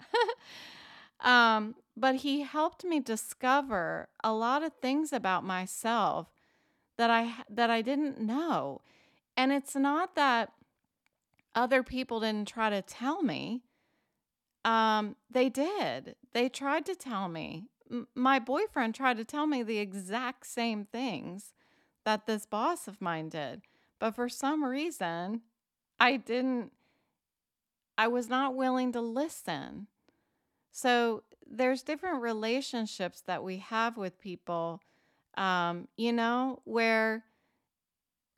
um, 1.20 1.75
but 1.97 2.16
he 2.16 2.42
helped 2.42 2.85
me 2.85 3.00
discover 3.00 4.08
a 4.23 4.32
lot 4.32 4.62
of 4.62 4.73
things 4.75 5.12
about 5.12 5.44
myself 5.44 6.28
that 6.97 7.11
I 7.11 7.35
that 7.49 7.70
I 7.70 7.82
didn't 7.82 8.20
know. 8.20 8.82
And 9.37 9.52
it's 9.52 9.76
not 9.76 10.16
that 10.16 10.52
other 11.54 11.82
people 11.82 12.20
didn't 12.20 12.49
try 12.49 12.70
to 12.70 12.82
tell 12.82 13.23
me. 13.23 13.62
Um, 14.64 15.16
they 15.30 15.49
did. 15.49 16.16
They 16.35 16.49
tried 16.49 16.85
to 16.87 16.94
tell 16.94 17.28
me. 17.28 17.68
M- 17.90 18.08
my 18.14 18.38
boyfriend 18.38 18.94
tried 18.94 19.16
to 19.16 19.25
tell 19.25 19.47
me 19.47 19.62
the 19.62 19.78
exact 19.78 20.47
same 20.47 20.85
things 20.85 21.52
that 22.08 22.24
this 22.24 22.46
boss 22.46 22.88
of 22.88 23.02
mine 23.02 23.28
did. 23.28 23.60
But 23.98 24.14
for 24.14 24.30
some 24.30 24.64
reason, 24.64 25.42
I 26.00 26.16
didn't, 26.16 26.72
I 27.98 28.08
was 28.08 28.30
not 28.30 28.54
willing 28.54 28.92
to 28.92 29.00
listen. 29.02 29.88
So 30.72 31.24
there's 31.46 31.82
different 31.82 32.22
relationships 32.22 33.22
that 33.26 33.44
we 33.44 33.58
have 33.58 33.98
with 33.98 34.18
people, 34.18 34.80
um, 35.36 35.86
you 35.98 36.14
know, 36.14 36.62
where 36.64 37.24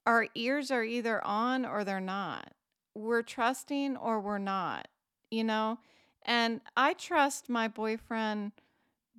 our 0.05 0.27
ears 0.35 0.73
are 0.73 0.83
either 0.83 1.25
on 1.25 1.65
or 1.65 1.85
they're 1.85 2.01
not. 2.01 2.53
We're 2.97 3.23
trusting 3.23 3.97
or 3.97 4.19
we're 4.21 4.39
not, 4.39 4.89
you 5.31 5.45
know? 5.45 5.79
And 6.23 6.61
I 6.77 6.95
trust 6.95 7.49
my 7.49 7.69
boyfriend 7.69 8.51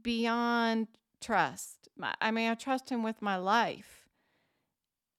beyond 0.03 0.87
trust. 1.21 1.87
I 2.19 2.31
mean, 2.31 2.51
I 2.51 2.55
trust 2.55 2.89
him 2.89 3.01
with 3.01 3.21
my 3.21 3.37
life. 3.37 4.00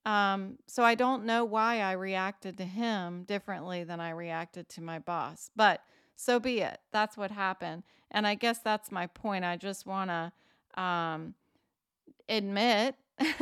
Um, 0.05 0.59
so 0.67 0.83
I 0.83 0.95
don't 0.95 1.25
know 1.25 1.45
why 1.45 1.81
I 1.81 1.93
reacted 1.93 2.59
to 2.59 2.65
him 2.65 3.23
differently 3.25 3.85
than 3.85 4.01
I 4.01 4.11
reacted 4.11 4.69
to 4.71 4.83
my 4.83 4.99
boss, 4.99 5.51
but 5.55 5.83
so 6.17 6.41
be 6.41 6.61
it. 6.61 6.79
That's 6.93 7.17
what 7.17 7.31
happened. 7.31 7.85
And 8.11 8.27
I 8.27 8.35
guess 8.35 8.59
that's 8.59 8.91
my 8.91 9.07
point. 9.07 9.45
I 9.45 9.57
just 9.57 9.87
want 9.87 10.11
to 10.11 10.81
um, 10.83 11.35
admit 12.29 12.97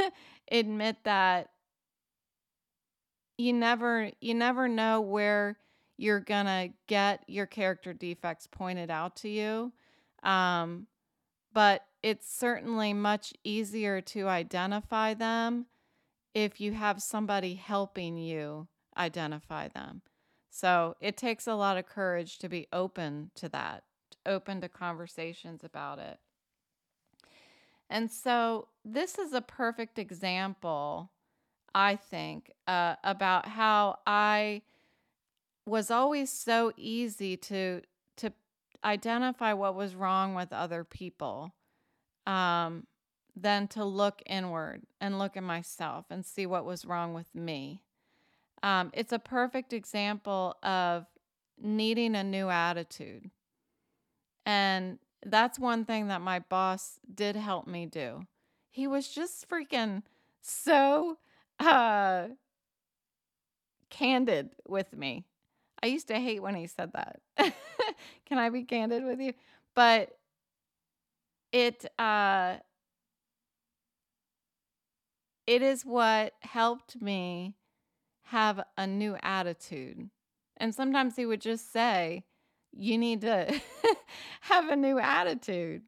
admit 0.50 0.97
that 1.05 1.50
you 3.38 3.52
never 3.52 4.11
you 4.21 4.35
never 4.35 4.69
know 4.69 5.00
where 5.00 5.57
you're 5.97 6.21
gonna 6.21 6.71
get 6.87 7.25
your 7.26 7.47
character 7.47 7.93
defects 7.93 8.47
pointed 8.47 8.90
out 8.90 9.17
to 9.17 9.29
you. 9.29 9.73
Um, 10.23 10.87
but 11.52 11.85
it's 12.02 12.33
certainly 12.33 12.93
much 12.93 13.33
easier 13.45 14.00
to 14.00 14.29
identify 14.29 15.14
them 15.14 15.67
if 16.35 16.61
you 16.61 16.73
have 16.73 17.03
somebody 17.03 17.55
helping 17.55 18.17
you 18.17 18.69
identify 18.97 19.69
them. 19.69 20.03
So 20.51 20.97
it 21.01 21.17
takes 21.17 21.47
a 21.47 21.55
lot 21.55 21.77
of 21.77 21.87
courage 21.87 22.39
to 22.39 22.49
be 22.49 22.67
open 22.73 23.31
to 23.37 23.49
that, 23.51 23.85
open 24.27 24.61
to 24.61 24.69
conversations 24.69 25.63
about 25.65 25.99
it. 25.99 26.19
And 27.89 28.11
so 28.11 28.69
this 28.85 29.19
is 29.19 29.33
a 29.33 29.41
perfect 29.41 29.99
example, 29.99 31.11
I 31.75 31.97
think, 31.97 32.53
uh, 32.67 32.97
about 33.03 33.49
how 33.49 33.99
I 34.07 34.63
was 35.67 35.91
always 35.91 36.31
so 36.31 36.73
easy 36.77 37.37
to 37.37 37.83
to 38.17 38.33
identify 38.85 39.53
what 39.53 39.75
was 39.75 39.95
wrong 39.95 40.35
with 40.35 40.53
other 40.53 40.85
people 40.85 41.55
um, 42.27 42.87
than 43.37 43.69
to 43.69 43.85
look 43.85 44.23
inward 44.27 44.83
and 45.01 45.19
look 45.19 45.37
at 45.37 45.43
myself 45.43 46.07
and 46.11 46.25
see 46.25 46.47
what 46.47 46.65
was 46.65 46.85
wrong 46.85 47.15
with 47.15 47.35
me. 47.35 47.83
Um, 48.63 48.91
it's 48.93 49.13
a 49.13 49.19
perfect 49.19 49.73
example 49.73 50.57
of 50.63 51.07
needing 51.61 52.15
a 52.15 52.25
new 52.25 52.49
attitude. 52.49 53.31
And 54.45 54.99
that's 55.25 55.59
one 55.59 55.85
thing 55.85 56.09
that 56.09 56.21
my 56.21 56.41
boss 56.41 56.99
did 57.13 57.37
help 57.37 57.67
me 57.67 57.87
do. 57.87 58.27
He 58.71 58.87
was 58.87 59.09
just 59.09 59.49
freaking 59.49 60.03
so 60.41 61.19
uh, 61.59 62.29
candid 63.91 64.51
with 64.67 64.97
me. 64.97 65.25
I 65.83 65.87
used 65.87 66.09
to 66.09 66.19
hate 66.19 66.43
when 66.43 66.55
he 66.55 66.67
said 66.67 66.93
that. 66.93 67.21
Can 68.27 68.39
I 68.39 68.51
be 68.51 68.65
candid 68.65 69.05
with 69.05 69.21
you? 69.21 69.35
But 69.75 70.17
it 71.53 71.85
uh 71.99 72.57
it 75.50 75.62
is 75.62 75.85
what 75.85 76.35
helped 76.42 77.02
me 77.02 77.57
have 78.26 78.62
a 78.78 78.87
new 78.87 79.16
attitude. 79.21 80.09
And 80.57 80.73
sometimes 80.73 81.16
he 81.16 81.26
would 81.26 81.40
just 81.40 81.73
say, 81.73 82.23
You 82.71 82.97
need 82.97 83.23
to 83.23 83.61
have 84.42 84.69
a 84.69 84.76
new 84.76 85.00
attitude. 85.00 85.83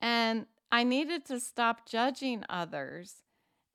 And 0.00 0.46
I 0.70 0.84
needed 0.84 1.24
to 1.24 1.40
stop 1.40 1.88
judging 1.88 2.44
others 2.48 3.24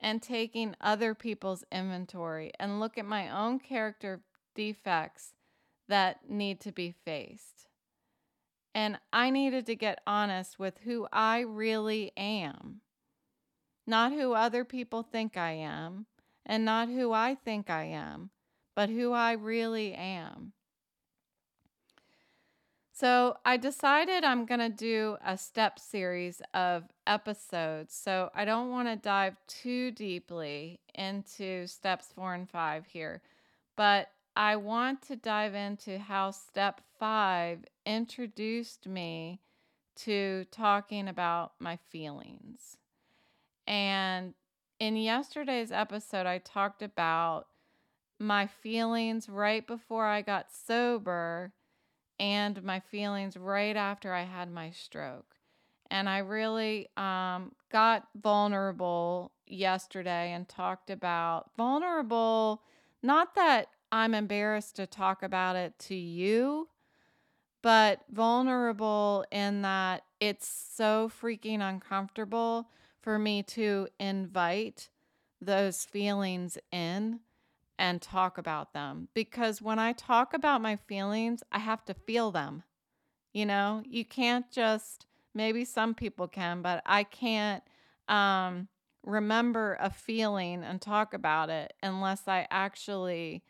and 0.00 0.22
taking 0.22 0.76
other 0.80 1.14
people's 1.14 1.62
inventory 1.70 2.50
and 2.58 2.80
look 2.80 2.96
at 2.96 3.04
my 3.04 3.28
own 3.28 3.58
character 3.58 4.22
defects 4.54 5.34
that 5.88 6.30
need 6.30 6.58
to 6.60 6.72
be 6.72 6.94
faced. 7.04 7.68
And 8.74 8.98
I 9.12 9.28
needed 9.28 9.66
to 9.66 9.74
get 9.74 10.00
honest 10.06 10.58
with 10.58 10.78
who 10.84 11.06
I 11.12 11.40
really 11.40 12.12
am, 12.16 12.81
not 13.86 14.12
who 14.12 14.32
other 14.32 14.64
people 14.64 15.02
think 15.02 15.36
I 15.36 15.52
am, 15.52 16.06
and 16.44 16.64
not 16.64 16.88
who 16.88 17.12
I 17.12 17.34
think 17.34 17.70
I 17.70 17.84
am, 17.84 18.30
but 18.74 18.88
who 18.88 19.12
I 19.12 19.32
really 19.32 19.94
am. 19.94 20.52
So 22.94 23.36
I 23.44 23.56
decided 23.56 24.22
I'm 24.22 24.44
going 24.44 24.60
to 24.60 24.68
do 24.68 25.16
a 25.24 25.36
step 25.36 25.78
series 25.78 26.40
of 26.54 26.84
episodes. 27.06 27.94
So 27.94 28.30
I 28.34 28.44
don't 28.44 28.70
want 28.70 28.86
to 28.86 28.96
dive 28.96 29.36
too 29.48 29.90
deeply 29.90 30.78
into 30.94 31.66
steps 31.66 32.12
four 32.14 32.34
and 32.34 32.48
five 32.48 32.86
here, 32.86 33.22
but 33.76 34.10
I 34.36 34.56
want 34.56 35.02
to 35.08 35.16
dive 35.16 35.54
into 35.54 35.98
how 35.98 36.30
step 36.30 36.80
five 36.98 37.64
introduced 37.84 38.86
me 38.86 39.40
to 39.96 40.44
talking 40.50 41.08
about 41.08 41.52
my 41.58 41.78
feelings. 41.90 42.78
And 43.66 44.34
in 44.78 44.96
yesterday's 44.96 45.72
episode, 45.72 46.26
I 46.26 46.38
talked 46.38 46.82
about 46.82 47.46
my 48.18 48.46
feelings 48.46 49.28
right 49.28 49.66
before 49.66 50.06
I 50.06 50.22
got 50.22 50.52
sober 50.52 51.52
and 52.18 52.62
my 52.62 52.80
feelings 52.80 53.36
right 53.36 53.76
after 53.76 54.12
I 54.12 54.22
had 54.22 54.50
my 54.50 54.70
stroke. 54.70 55.36
And 55.90 56.08
I 56.08 56.18
really 56.18 56.88
um, 56.96 57.52
got 57.70 58.08
vulnerable 58.20 59.32
yesterday 59.46 60.32
and 60.32 60.48
talked 60.48 60.88
about 60.88 61.50
vulnerable, 61.56 62.62
not 63.02 63.34
that 63.34 63.68
I'm 63.90 64.14
embarrassed 64.14 64.76
to 64.76 64.86
talk 64.86 65.22
about 65.22 65.56
it 65.56 65.78
to 65.80 65.94
you, 65.94 66.68
but 67.60 68.00
vulnerable 68.10 69.24
in 69.30 69.62
that 69.62 70.04
it's 70.18 70.46
so 70.74 71.10
freaking 71.20 71.60
uncomfortable 71.60 72.68
for 73.02 73.18
me 73.18 73.42
to 73.42 73.88
invite 73.98 74.88
those 75.40 75.84
feelings 75.84 76.56
in 76.70 77.20
and 77.78 78.00
talk 78.00 78.38
about 78.38 78.72
them. 78.72 79.08
Because 79.12 79.60
when 79.60 79.78
I 79.78 79.92
talk 79.92 80.34
about 80.34 80.62
my 80.62 80.76
feelings, 80.76 81.42
I 81.50 81.58
have 81.58 81.84
to 81.86 81.94
feel 81.94 82.30
them. 82.30 82.62
You 83.32 83.46
know, 83.46 83.82
you 83.84 84.04
can't 84.04 84.50
just, 84.50 85.06
maybe 85.34 85.64
some 85.64 85.94
people 85.94 86.28
can, 86.28 86.62
but 86.62 86.82
I 86.86 87.02
can't 87.02 87.62
um, 88.08 88.68
remember 89.04 89.76
a 89.80 89.90
feeling 89.90 90.62
and 90.62 90.80
talk 90.80 91.12
about 91.12 91.50
it 91.50 91.72
unless 91.82 92.28
I 92.28 92.46
actually 92.50 93.42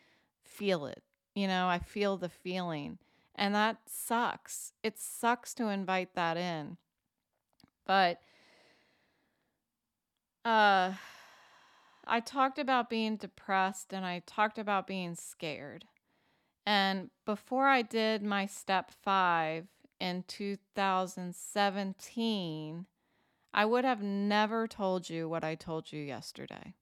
feel 0.43 0.87
it. 0.87 1.03
You 1.35 1.47
know, 1.47 1.67
I 1.67 1.79
feel 1.79 2.17
the 2.17 2.29
feeling. 2.29 2.99
And 3.35 3.55
that 3.55 3.79
sucks. 3.87 4.73
It 4.83 4.99
sucks 4.99 5.53
to 5.55 5.69
invite 5.69 6.15
that 6.15 6.37
in. 6.37 6.77
But 7.87 8.21
uh 10.45 10.93
I 12.05 12.21
talked 12.21 12.59
about 12.59 12.91
being 12.91 13.17
depressed 13.17 13.95
and 13.95 14.05
I 14.05 14.23
talked 14.27 14.59
about 14.59 14.89
being 14.89 15.15
scared. 15.15 15.87
And 16.67 17.11
before 17.25 17.69
I 17.69 17.83
did 17.83 18.23
my 18.23 18.47
step 18.47 18.91
5 18.91 19.69
in 20.01 20.25
2017, 20.27 22.87
I 23.55 23.65
would 23.65 23.85
have 23.85 24.03
never 24.03 24.67
told 24.67 25.09
you 25.09 25.29
what 25.29 25.45
I 25.45 25.55
told 25.55 25.93
you 25.93 26.03
yesterday. 26.03 26.75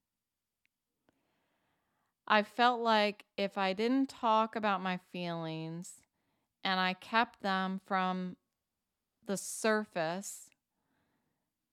I 2.27 2.42
felt 2.42 2.81
like 2.81 3.27
if 3.37 3.59
I 3.59 3.73
didn't 3.73 4.09
talk 4.09 4.57
about 4.57 4.83
my 4.83 4.99
feelings 5.12 5.94
and 6.62 6.81
I 6.81 6.94
kept 6.94 7.42
them 7.42 7.81
from 7.85 8.37
the 9.27 9.37
surface, 9.37 10.51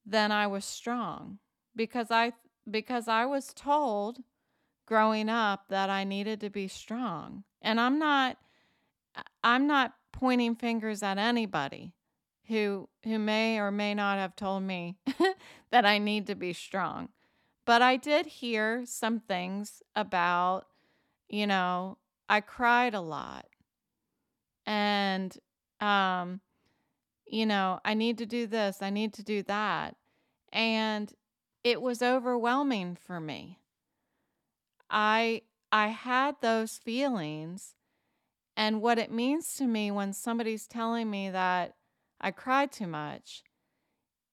then 0.06 0.32
I 0.32 0.48
was 0.48 0.66
strong 0.66 1.40
because 1.78 2.12
I 2.12 2.34
because 2.70 3.08
I 3.08 3.26
was 3.26 3.54
told 3.54 4.20
growing 4.86 5.30
up 5.30 5.66
that 5.70 5.90
I 5.90 6.04
needed 6.04 6.42
to 6.42 6.50
be 6.50 6.68
strong. 6.68 7.44
And 7.62 7.80
I'm 7.80 8.00
not 8.00 8.38
I'm 9.44 9.68
not 9.68 9.94
pointing 10.12 10.56
fingers 10.56 11.04
at 11.04 11.18
anybody 11.18 11.94
who 12.48 12.90
who 13.04 13.20
may 13.20 13.60
or 13.60 13.72
may 13.72 13.94
not 13.94 14.18
have 14.18 14.36
told 14.36 14.64
me 14.64 14.98
that 15.72 15.86
I 15.86 16.00
need 16.00 16.28
to 16.28 16.36
be 16.36 16.54
strong. 16.54 17.10
But 17.66 17.82
I 17.82 17.98
did 17.98 18.26
hear 18.26 18.84
some 18.86 19.20
things 19.20 19.84
about, 19.94 20.68
you 21.28 21.46
know, 21.46 21.98
I 22.30 22.40
cried 22.40 22.94
a 22.94 23.02
lot. 23.02 23.46
And, 24.66 25.38
um, 25.82 26.40
you 27.26 27.46
know, 27.46 27.82
I 27.84 27.94
need 27.94 28.18
to 28.20 28.26
do 28.26 28.48
this, 28.48 28.82
I 28.82 28.90
need 28.90 29.14
to 29.16 29.24
do 29.24 29.44
that. 29.44 29.98
And 30.54 31.14
it 31.68 31.82
was 31.82 32.02
overwhelming 32.02 32.96
for 32.96 33.20
me. 33.20 33.60
I 34.90 35.42
I 35.70 35.88
had 35.88 36.38
those 36.40 36.78
feelings 36.78 37.76
and 38.56 38.82
what 38.82 38.98
it 38.98 39.12
means 39.12 39.54
to 39.56 39.66
me 39.66 39.92
when 39.92 40.14
somebody's 40.14 40.66
telling 40.66 41.10
me 41.12 41.30
that 41.30 41.76
I 42.22 42.32
cried 42.32 42.72
too 42.72 42.88
much 42.88 43.44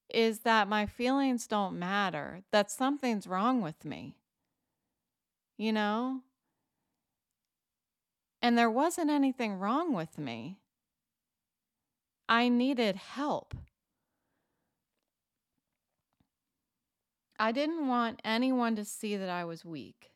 is 0.09 0.39
that 0.39 0.69
my 0.69 0.85
feelings 0.85 1.45
don't 1.45 1.77
matter, 1.77 2.43
that 2.53 2.71
something's 2.71 3.27
wrong 3.27 3.61
with 3.61 3.83
me. 3.83 4.15
You 5.57 5.73
know? 5.73 6.21
And 8.41 8.57
there 8.57 8.71
wasn't 8.71 9.09
anything 9.09 9.55
wrong 9.55 9.93
with 9.93 10.17
me. 10.17 10.59
I 12.29 12.47
needed 12.47 12.95
help. 12.95 13.55
I 17.37 17.51
didn't 17.51 17.87
want 17.87 18.21
anyone 18.23 18.75
to 18.77 18.85
see 18.85 19.17
that 19.17 19.29
I 19.29 19.43
was 19.43 19.65
weak. 19.65 20.11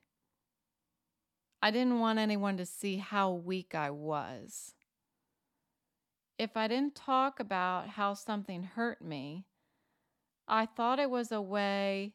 I 1.62 1.72
didn't 1.72 2.00
want 2.00 2.20
anyone 2.20 2.56
to 2.58 2.66
see 2.66 2.98
how 2.98 3.32
weak 3.32 3.76
I 3.76 3.90
was. 3.90 4.74
If 6.38 6.56
I 6.56 6.70
didn't 6.70 6.96
talk 6.96 7.42
about 7.42 7.90
how 7.90 8.14
something 8.14 8.64
hurt 8.64 9.02
me, 9.02 9.44
I 10.48 10.66
thought 10.66 11.00
it 11.00 11.10
was 11.10 11.32
a 11.34 11.42
way 11.42 12.14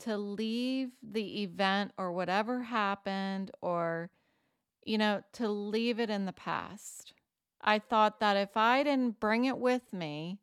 to 0.00 0.16
leave 0.16 0.90
the 1.02 1.42
event 1.42 1.90
or 1.98 2.12
whatever 2.12 2.62
happened 2.62 3.50
or, 3.60 4.10
you 4.84 4.96
know, 4.96 5.22
to 5.32 5.48
leave 5.48 5.98
it 5.98 6.08
in 6.08 6.24
the 6.24 6.32
past. 6.32 7.12
I 7.60 7.80
thought 7.80 8.20
that 8.20 8.36
if 8.36 8.56
I 8.56 8.84
didn't 8.84 9.18
bring 9.18 9.44
it 9.44 9.58
with 9.58 9.92
me, 9.92 10.38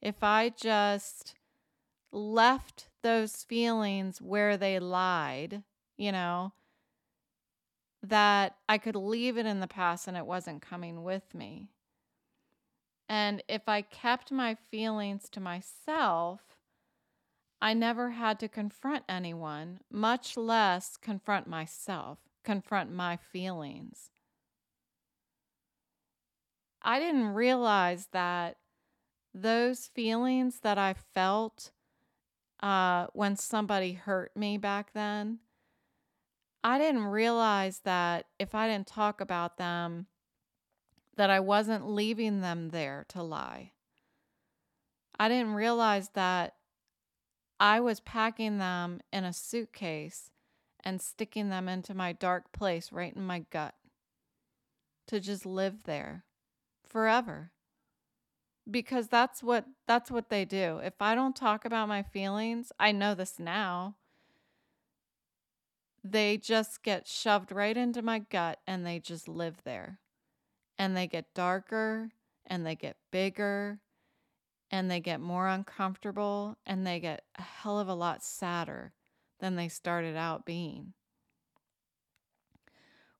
if 0.00 0.22
I 0.22 0.50
just 0.50 1.34
left 2.12 2.89
those 3.02 3.44
feelings 3.44 4.20
where 4.20 4.56
they 4.56 4.78
lied, 4.78 5.62
you 5.96 6.12
know, 6.12 6.52
that 8.02 8.56
I 8.68 8.78
could 8.78 8.96
leave 8.96 9.36
it 9.36 9.46
in 9.46 9.60
the 9.60 9.66
past 9.66 10.08
and 10.08 10.16
it 10.16 10.26
wasn't 10.26 10.62
coming 10.62 11.02
with 11.02 11.34
me. 11.34 11.68
And 13.08 13.42
if 13.48 13.68
I 13.68 13.82
kept 13.82 14.30
my 14.30 14.56
feelings 14.70 15.28
to 15.30 15.40
myself, 15.40 16.40
I 17.60 17.74
never 17.74 18.10
had 18.10 18.38
to 18.40 18.48
confront 18.48 19.04
anyone, 19.08 19.80
much 19.90 20.36
less 20.36 20.96
confront 20.96 21.46
myself, 21.46 22.18
confront 22.44 22.92
my 22.92 23.16
feelings. 23.16 24.10
I 26.82 26.98
didn't 26.98 27.34
realize 27.34 28.08
that 28.12 28.56
those 29.34 29.88
feelings 29.88 30.60
that 30.60 30.78
I 30.78 30.94
felt 30.94 31.72
uh, 32.62 33.06
when 33.12 33.36
somebody 33.36 33.92
hurt 33.92 34.36
me 34.36 34.58
back 34.58 34.92
then, 34.92 35.38
I 36.62 36.78
didn't 36.78 37.04
realize 37.04 37.80
that 37.80 38.26
if 38.38 38.54
I 38.54 38.68
didn't 38.68 38.86
talk 38.86 39.20
about 39.20 39.56
them, 39.56 40.06
that 41.16 41.30
I 41.30 41.40
wasn't 41.40 41.88
leaving 41.88 42.40
them 42.40 42.68
there 42.68 43.06
to 43.08 43.22
lie. 43.22 43.72
I 45.18 45.28
didn't 45.28 45.54
realize 45.54 46.10
that 46.10 46.56
I 47.58 47.80
was 47.80 48.00
packing 48.00 48.58
them 48.58 49.00
in 49.12 49.24
a 49.24 49.32
suitcase 49.32 50.30
and 50.82 51.00
sticking 51.00 51.50
them 51.50 51.68
into 51.68 51.94
my 51.94 52.12
dark 52.12 52.52
place 52.52 52.90
right 52.90 53.14
in 53.14 53.22
my 53.22 53.44
gut 53.50 53.74
to 55.08 55.20
just 55.20 55.44
live 55.44 55.84
there 55.84 56.24
forever. 56.86 57.52
Because 58.70 59.08
that's 59.08 59.42
what 59.42 59.64
that's 59.86 60.10
what 60.10 60.28
they 60.28 60.44
do. 60.44 60.78
If 60.78 60.94
I 61.00 61.14
don't 61.14 61.34
talk 61.34 61.64
about 61.64 61.88
my 61.88 62.02
feelings, 62.02 62.72
I 62.78 62.92
know 62.92 63.14
this 63.14 63.38
now 63.38 63.96
they 66.02 66.36
just 66.36 66.82
get 66.82 67.06
shoved 67.06 67.52
right 67.52 67.76
into 67.76 68.02
my 68.02 68.20
gut 68.20 68.58
and 68.66 68.86
they 68.86 68.98
just 68.98 69.28
live 69.28 69.62
there. 69.64 69.98
And 70.78 70.96
they 70.96 71.06
get 71.06 71.34
darker 71.34 72.10
and 72.46 72.64
they 72.64 72.74
get 72.74 72.96
bigger 73.10 73.80
and 74.70 74.90
they 74.90 75.00
get 75.00 75.20
more 75.20 75.48
uncomfortable 75.48 76.56
and 76.64 76.86
they 76.86 77.00
get 77.00 77.24
a 77.38 77.42
hell 77.42 77.78
of 77.78 77.88
a 77.88 77.94
lot 77.94 78.24
sadder 78.24 78.92
than 79.40 79.56
they 79.56 79.68
started 79.68 80.16
out 80.16 80.46
being. 80.46 80.94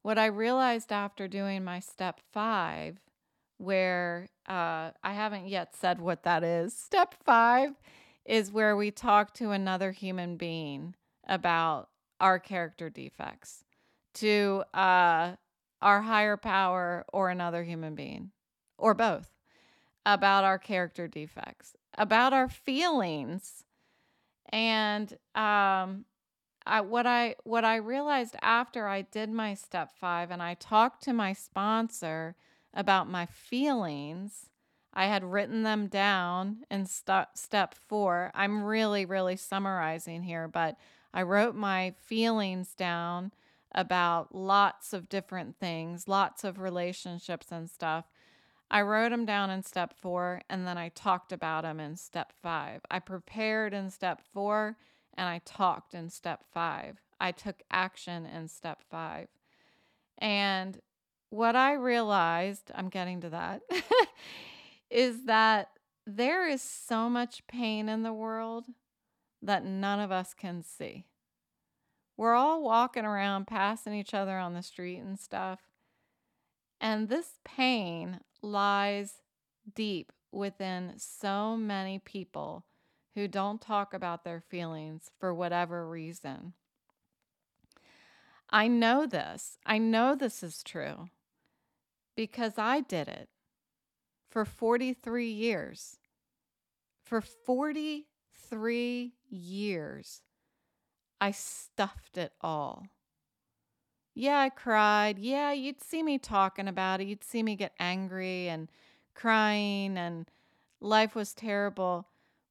What 0.02 0.18
I 0.18 0.26
realized 0.26 0.92
after 0.92 1.28
doing 1.28 1.62
my 1.62 1.80
step 1.80 2.20
five, 2.32 2.98
where 3.58 4.28
uh, 4.50 4.90
I 5.04 5.12
haven't 5.12 5.46
yet 5.46 5.76
said 5.76 6.00
what 6.00 6.24
that 6.24 6.42
is, 6.42 6.76
step 6.76 7.14
five 7.24 7.70
is 8.24 8.50
where 8.50 8.76
we 8.76 8.90
talk 8.90 9.32
to 9.34 9.52
another 9.52 9.92
human 9.92 10.36
being 10.36 10.96
about 11.28 11.88
our 12.20 12.40
character 12.40 12.90
defects 12.90 13.64
to 14.14 14.64
uh, 14.74 15.36
our 15.80 16.02
higher 16.02 16.36
power 16.36 17.04
or 17.12 17.30
another 17.30 17.62
human 17.62 17.94
being 17.94 18.32
or 18.76 18.92
both 18.92 19.30
about 20.04 20.42
our 20.42 20.58
character 20.58 21.06
defects, 21.06 21.76
about 21.96 22.32
our 22.32 22.48
feelings. 22.48 23.62
And 24.48 25.12
um, 25.36 26.06
I, 26.66 26.80
what 26.80 27.06
I 27.06 27.36
what 27.44 27.64
I 27.64 27.76
realized 27.76 28.34
after 28.42 28.88
I 28.88 29.02
did 29.02 29.30
my 29.30 29.54
step 29.54 29.92
five 30.00 30.32
and 30.32 30.42
I 30.42 30.54
talked 30.54 31.04
to 31.04 31.12
my 31.12 31.34
sponsor 31.34 32.34
about 32.74 33.08
my 33.08 33.26
feelings, 33.26 34.50
I 34.92 35.06
had 35.06 35.24
written 35.24 35.62
them 35.62 35.86
down 35.86 36.64
in 36.70 36.86
st- 36.86 37.28
step 37.34 37.74
four. 37.74 38.30
I'm 38.34 38.64
really 38.64 39.04
really 39.04 39.36
summarizing 39.36 40.22
here, 40.22 40.48
but 40.48 40.76
I 41.12 41.22
wrote 41.22 41.54
my 41.54 41.94
feelings 42.04 42.74
down 42.74 43.32
about 43.74 44.34
lots 44.34 44.92
of 44.92 45.08
different 45.08 45.56
things, 45.58 46.08
lots 46.08 46.44
of 46.44 46.58
relationships 46.58 47.48
and 47.50 47.70
stuff. 47.70 48.06
I 48.70 48.82
wrote 48.82 49.10
them 49.10 49.24
down 49.24 49.50
in 49.50 49.62
step 49.62 49.94
four 49.94 50.42
and 50.48 50.66
then 50.66 50.78
I 50.78 50.90
talked 50.90 51.32
about 51.32 51.62
them 51.62 51.80
in 51.80 51.96
step 51.96 52.32
five. 52.40 52.82
I 52.90 53.00
prepared 53.00 53.74
in 53.74 53.90
step 53.90 54.22
four 54.32 54.76
and 55.14 55.28
I 55.28 55.40
talked 55.44 55.94
in 55.94 56.08
step 56.08 56.44
five. 56.52 57.00
I 57.20 57.32
took 57.32 57.62
action 57.70 58.26
in 58.26 58.48
step 58.48 58.80
five. 58.88 59.28
And 60.18 60.78
what 61.30 61.54
I 61.54 61.74
realized, 61.74 62.70
I'm 62.74 62.88
getting 62.88 63.20
to 63.22 63.30
that, 63.30 63.62
is 64.90 65.24
that 65.24 65.70
there 66.06 66.48
is 66.48 66.60
so 66.60 67.08
much 67.08 67.46
pain 67.46 67.88
in 67.88 68.02
the 68.02 68.12
world 68.12 68.66
that 69.40 69.64
none 69.64 70.00
of 70.00 70.10
us 70.10 70.34
can 70.34 70.62
see. 70.62 71.06
We're 72.16 72.34
all 72.34 72.62
walking 72.62 73.04
around 73.04 73.46
passing 73.46 73.94
each 73.94 74.12
other 74.12 74.36
on 74.38 74.54
the 74.54 74.62
street 74.62 74.98
and 74.98 75.18
stuff. 75.18 75.60
And 76.80 77.08
this 77.08 77.38
pain 77.44 78.20
lies 78.42 79.14
deep 79.74 80.12
within 80.32 80.94
so 80.96 81.56
many 81.56 81.98
people 81.98 82.64
who 83.14 83.28
don't 83.28 83.60
talk 83.60 83.94
about 83.94 84.24
their 84.24 84.40
feelings 84.40 85.10
for 85.18 85.32
whatever 85.32 85.88
reason. 85.88 86.54
I 88.50 88.66
know 88.66 89.06
this. 89.06 89.58
I 89.64 89.78
know 89.78 90.14
this 90.14 90.42
is 90.42 90.62
true 90.62 91.08
because 92.16 92.58
I 92.58 92.80
did 92.80 93.08
it 93.08 93.28
for 94.30 94.44
43 94.44 95.28
years. 95.28 95.98
For 97.02 97.20
43 97.20 99.12
years, 99.28 100.22
I 101.20 101.32
stuffed 101.32 102.16
it 102.16 102.32
all. 102.40 102.86
Yeah, 104.14 104.38
I 104.38 104.48
cried. 104.48 105.18
Yeah, 105.18 105.52
you'd 105.52 105.82
see 105.82 106.02
me 106.02 106.18
talking 106.18 106.68
about 106.68 107.00
it. 107.00 107.06
You'd 107.06 107.24
see 107.24 107.42
me 107.42 107.56
get 107.56 107.72
angry 107.78 108.48
and 108.48 108.68
crying, 109.14 109.96
and 109.96 110.30
life 110.80 111.14
was 111.14 111.32
terrible. 111.32 112.06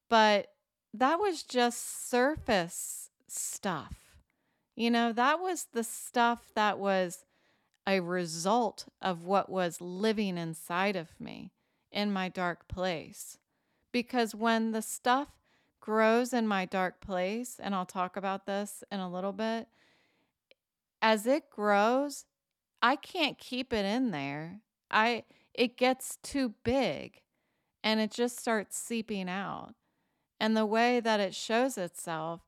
But 0.10 0.48
that 0.94 1.20
was 1.20 1.44
just 1.44 2.10
surface 2.10 3.10
stuff. 3.28 3.96
You 4.76 4.90
know, 4.90 5.12
that 5.14 5.40
was 5.40 5.68
the 5.74 5.84
stuff 5.84 6.52
that 6.56 6.80
was 6.80 7.26
a 7.90 8.00
result 8.02 8.86
of 9.02 9.24
what 9.24 9.50
was 9.50 9.82
living 9.82 10.38
inside 10.38 10.96
of 10.96 11.20
me 11.20 11.52
in 11.92 12.14
my 12.14 12.30
dark 12.30 12.68
place. 12.68 13.40
Because 13.92 14.36
when 14.36 14.72
the 14.72 14.84
stuff 14.84 15.30
grows 15.82 16.32
in 16.32 16.48
my 16.48 16.66
dark 16.66 17.02
place, 17.02 17.60
and 17.60 17.74
I'll 17.74 17.88
talk 17.88 18.16
about 18.16 18.46
this 18.46 18.84
in 18.92 19.00
a 19.00 19.10
little 19.10 19.34
bit, 19.34 19.68
as 21.02 21.26
it 21.26 21.50
grows, 21.50 22.26
I 22.82 22.96
can't 22.96 23.40
keep 23.40 23.74
it 23.74 23.86
in 23.86 24.12
there. 24.12 24.62
I 24.92 25.24
it 25.56 25.76
gets 25.76 26.18
too 26.22 26.54
big 26.64 27.22
and 27.84 28.00
it 28.00 28.12
just 28.12 28.40
starts 28.40 28.78
seeping 28.78 29.28
out. 29.28 29.74
And 30.40 30.56
the 30.56 30.66
way 30.66 31.00
that 31.00 31.20
it 31.20 31.34
shows 31.34 31.78
itself 31.78 32.42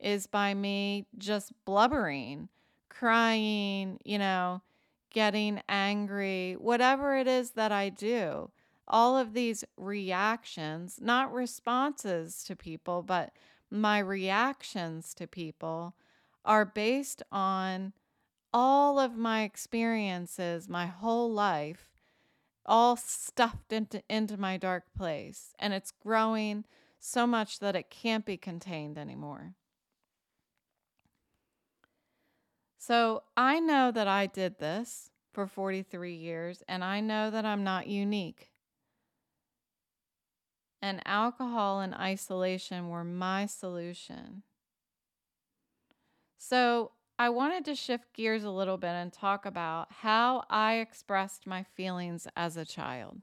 is 0.00 0.26
by 0.26 0.54
me 0.54 1.06
just 1.16 1.52
blubbering, 1.64 2.48
crying, 2.88 3.98
you 4.04 4.18
know, 4.18 4.62
getting 5.10 5.60
angry, 5.68 6.56
whatever 6.58 7.16
it 7.16 7.26
is 7.26 7.52
that 7.52 7.72
I 7.72 7.88
do 7.88 8.50
all 8.88 9.18
of 9.18 9.34
these 9.34 9.64
reactions, 9.76 10.98
not 11.00 11.32
responses 11.32 12.42
to 12.44 12.56
people, 12.56 13.02
but 13.02 13.32
my 13.70 13.98
reactions 13.98 15.14
to 15.14 15.26
people 15.26 15.94
are 16.44 16.64
based 16.64 17.22
on 17.30 17.92
all 18.52 18.98
of 18.98 19.14
my 19.14 19.42
experiences, 19.42 20.68
my 20.68 20.86
whole 20.86 21.30
life, 21.30 21.90
all 22.64 22.96
stuffed 22.96 23.72
into, 23.72 24.02
into 24.08 24.38
my 24.38 24.56
dark 24.56 24.84
place. 24.96 25.52
And 25.58 25.74
it's 25.74 25.90
growing 25.90 26.64
so 26.98 27.26
much 27.26 27.58
that 27.58 27.76
it 27.76 27.90
can't 27.90 28.24
be 28.24 28.38
contained 28.38 28.96
anymore. 28.96 29.54
So 32.78 33.24
I 33.36 33.60
know 33.60 33.90
that 33.90 34.08
I 34.08 34.26
did 34.26 34.58
this 34.58 35.10
for 35.32 35.46
43 35.46 36.14
years, 36.14 36.62
and 36.68 36.82
I 36.82 37.00
know 37.00 37.30
that 37.30 37.44
I'm 37.44 37.64
not 37.64 37.86
unique 37.86 38.50
and 40.80 41.02
alcohol 41.06 41.80
and 41.80 41.94
isolation 41.94 42.88
were 42.88 43.04
my 43.04 43.46
solution. 43.46 44.42
So, 46.36 46.92
I 47.20 47.30
wanted 47.30 47.64
to 47.64 47.74
shift 47.74 48.14
gears 48.14 48.44
a 48.44 48.50
little 48.50 48.76
bit 48.76 48.90
and 48.90 49.12
talk 49.12 49.44
about 49.44 49.88
how 49.90 50.44
I 50.48 50.74
expressed 50.74 51.48
my 51.48 51.64
feelings 51.64 52.28
as 52.36 52.56
a 52.56 52.64
child. 52.64 53.22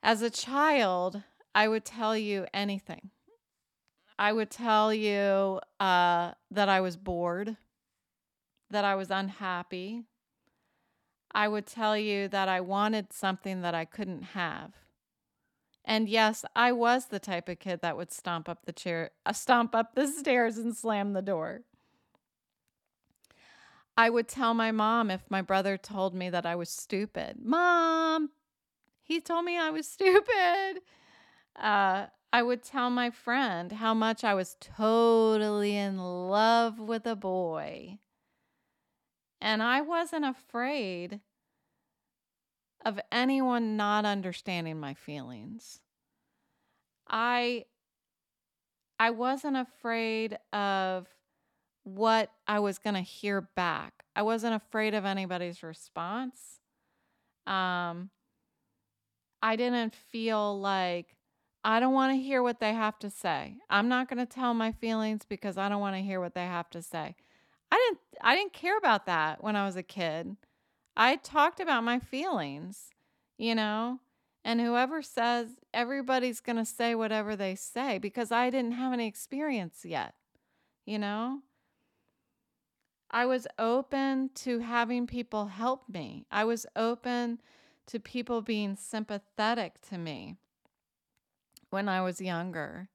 As 0.00 0.22
a 0.22 0.30
child, 0.30 1.24
I 1.56 1.66
would 1.66 1.84
tell 1.84 2.16
you 2.16 2.46
anything. 2.54 3.10
I 4.18 4.32
would 4.32 4.50
tell 4.50 4.94
you 4.94 5.60
uh, 5.78 6.32
that 6.50 6.68
I 6.68 6.80
was 6.80 6.96
bored, 6.96 7.56
that 8.70 8.84
I 8.84 8.94
was 8.94 9.10
unhappy. 9.10 10.04
I 11.32 11.48
would 11.48 11.66
tell 11.66 11.96
you 11.96 12.28
that 12.28 12.48
I 12.48 12.60
wanted 12.60 13.12
something 13.12 13.60
that 13.60 13.74
I 13.74 13.84
couldn't 13.84 14.22
have. 14.22 14.72
And 15.84 16.08
yes, 16.08 16.44
I 16.56 16.72
was 16.72 17.06
the 17.06 17.20
type 17.20 17.48
of 17.48 17.60
kid 17.60 17.80
that 17.82 17.96
would 17.96 18.10
stomp 18.10 18.48
up 18.48 18.64
the 18.64 18.72
chair, 18.72 19.10
uh, 19.24 19.32
stomp 19.32 19.74
up 19.74 19.94
the 19.94 20.08
stairs 20.18 20.56
and 20.56 20.74
slam 20.74 21.12
the 21.12 21.22
door. 21.22 21.62
I 23.96 24.10
would 24.10 24.28
tell 24.28 24.52
my 24.52 24.72
mom 24.72 25.10
if 25.10 25.22
my 25.30 25.42
brother 25.42 25.78
told 25.78 26.14
me 26.14 26.28
that 26.28 26.44
I 26.44 26.54
was 26.56 26.68
stupid. 26.68 27.36
Mom, 27.42 28.30
he 29.02 29.20
told 29.20 29.44
me 29.44 29.56
I 29.58 29.70
was 29.70 29.86
stupid. 29.90 30.82
Uh, 31.54 32.06
I 32.36 32.42
would 32.42 32.62
tell 32.62 32.90
my 32.90 33.08
friend 33.08 33.72
how 33.72 33.94
much 33.94 34.22
I 34.22 34.34
was 34.34 34.58
totally 34.60 35.74
in 35.74 35.96
love 35.96 36.78
with 36.78 37.06
a 37.06 37.16
boy. 37.16 37.96
And 39.40 39.62
I 39.62 39.80
wasn't 39.80 40.26
afraid 40.26 41.20
of 42.84 43.00
anyone 43.10 43.78
not 43.78 44.04
understanding 44.04 44.78
my 44.78 44.92
feelings. 44.92 45.80
I 47.08 47.64
I 49.00 49.12
wasn't 49.12 49.56
afraid 49.56 50.36
of 50.52 51.06
what 51.84 52.30
I 52.46 52.58
was 52.58 52.76
going 52.76 52.96
to 52.96 53.00
hear 53.00 53.40
back. 53.40 54.04
I 54.14 54.20
wasn't 54.20 54.54
afraid 54.54 54.92
of 54.92 55.06
anybody's 55.06 55.62
response. 55.62 56.60
Um 57.46 58.10
I 59.40 59.56
didn't 59.56 59.94
feel 59.94 60.60
like 60.60 61.15
I 61.66 61.80
don't 61.80 61.94
want 61.94 62.12
to 62.12 62.22
hear 62.22 62.44
what 62.44 62.60
they 62.60 62.74
have 62.74 62.96
to 63.00 63.10
say. 63.10 63.56
I'm 63.68 63.88
not 63.88 64.08
going 64.08 64.24
to 64.24 64.34
tell 64.34 64.54
my 64.54 64.70
feelings 64.70 65.22
because 65.28 65.58
I 65.58 65.68
don't 65.68 65.80
want 65.80 65.96
to 65.96 66.00
hear 66.00 66.20
what 66.20 66.32
they 66.32 66.46
have 66.46 66.70
to 66.70 66.80
say. 66.80 67.16
I 67.72 67.76
didn't 67.76 67.98
I 68.22 68.36
didn't 68.36 68.52
care 68.52 68.78
about 68.78 69.06
that 69.06 69.42
when 69.42 69.56
I 69.56 69.66
was 69.66 69.74
a 69.74 69.82
kid. 69.82 70.36
I 70.96 71.16
talked 71.16 71.58
about 71.58 71.82
my 71.82 71.98
feelings, 71.98 72.90
you 73.36 73.56
know? 73.56 73.98
And 74.44 74.60
whoever 74.60 75.02
says 75.02 75.56
everybody's 75.74 76.40
going 76.40 76.54
to 76.54 76.64
say 76.64 76.94
whatever 76.94 77.34
they 77.34 77.56
say 77.56 77.98
because 77.98 78.30
I 78.30 78.48
didn't 78.48 78.72
have 78.72 78.92
any 78.92 79.08
experience 79.08 79.84
yet, 79.84 80.14
you 80.84 81.00
know? 81.00 81.40
I 83.10 83.26
was 83.26 83.48
open 83.58 84.30
to 84.36 84.60
having 84.60 85.08
people 85.08 85.46
help 85.46 85.88
me. 85.88 86.26
I 86.30 86.44
was 86.44 86.64
open 86.76 87.40
to 87.86 87.98
people 87.98 88.40
being 88.40 88.76
sympathetic 88.76 89.80
to 89.88 89.98
me 89.98 90.36
when 91.76 91.90
I 91.90 92.00
was 92.00 92.22
younger. 92.22 92.88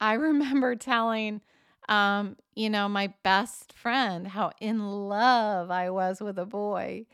I 0.00 0.14
remember 0.30 0.74
telling, 0.74 1.42
um, 1.86 2.36
you 2.54 2.70
know, 2.70 2.88
my 2.88 3.12
best 3.22 3.74
friend 3.74 4.26
how 4.26 4.52
in 4.58 4.88
love 4.88 5.70
I 5.70 5.90
was 5.90 6.22
with 6.22 6.38
a 6.38 6.46
boy. 6.46 7.04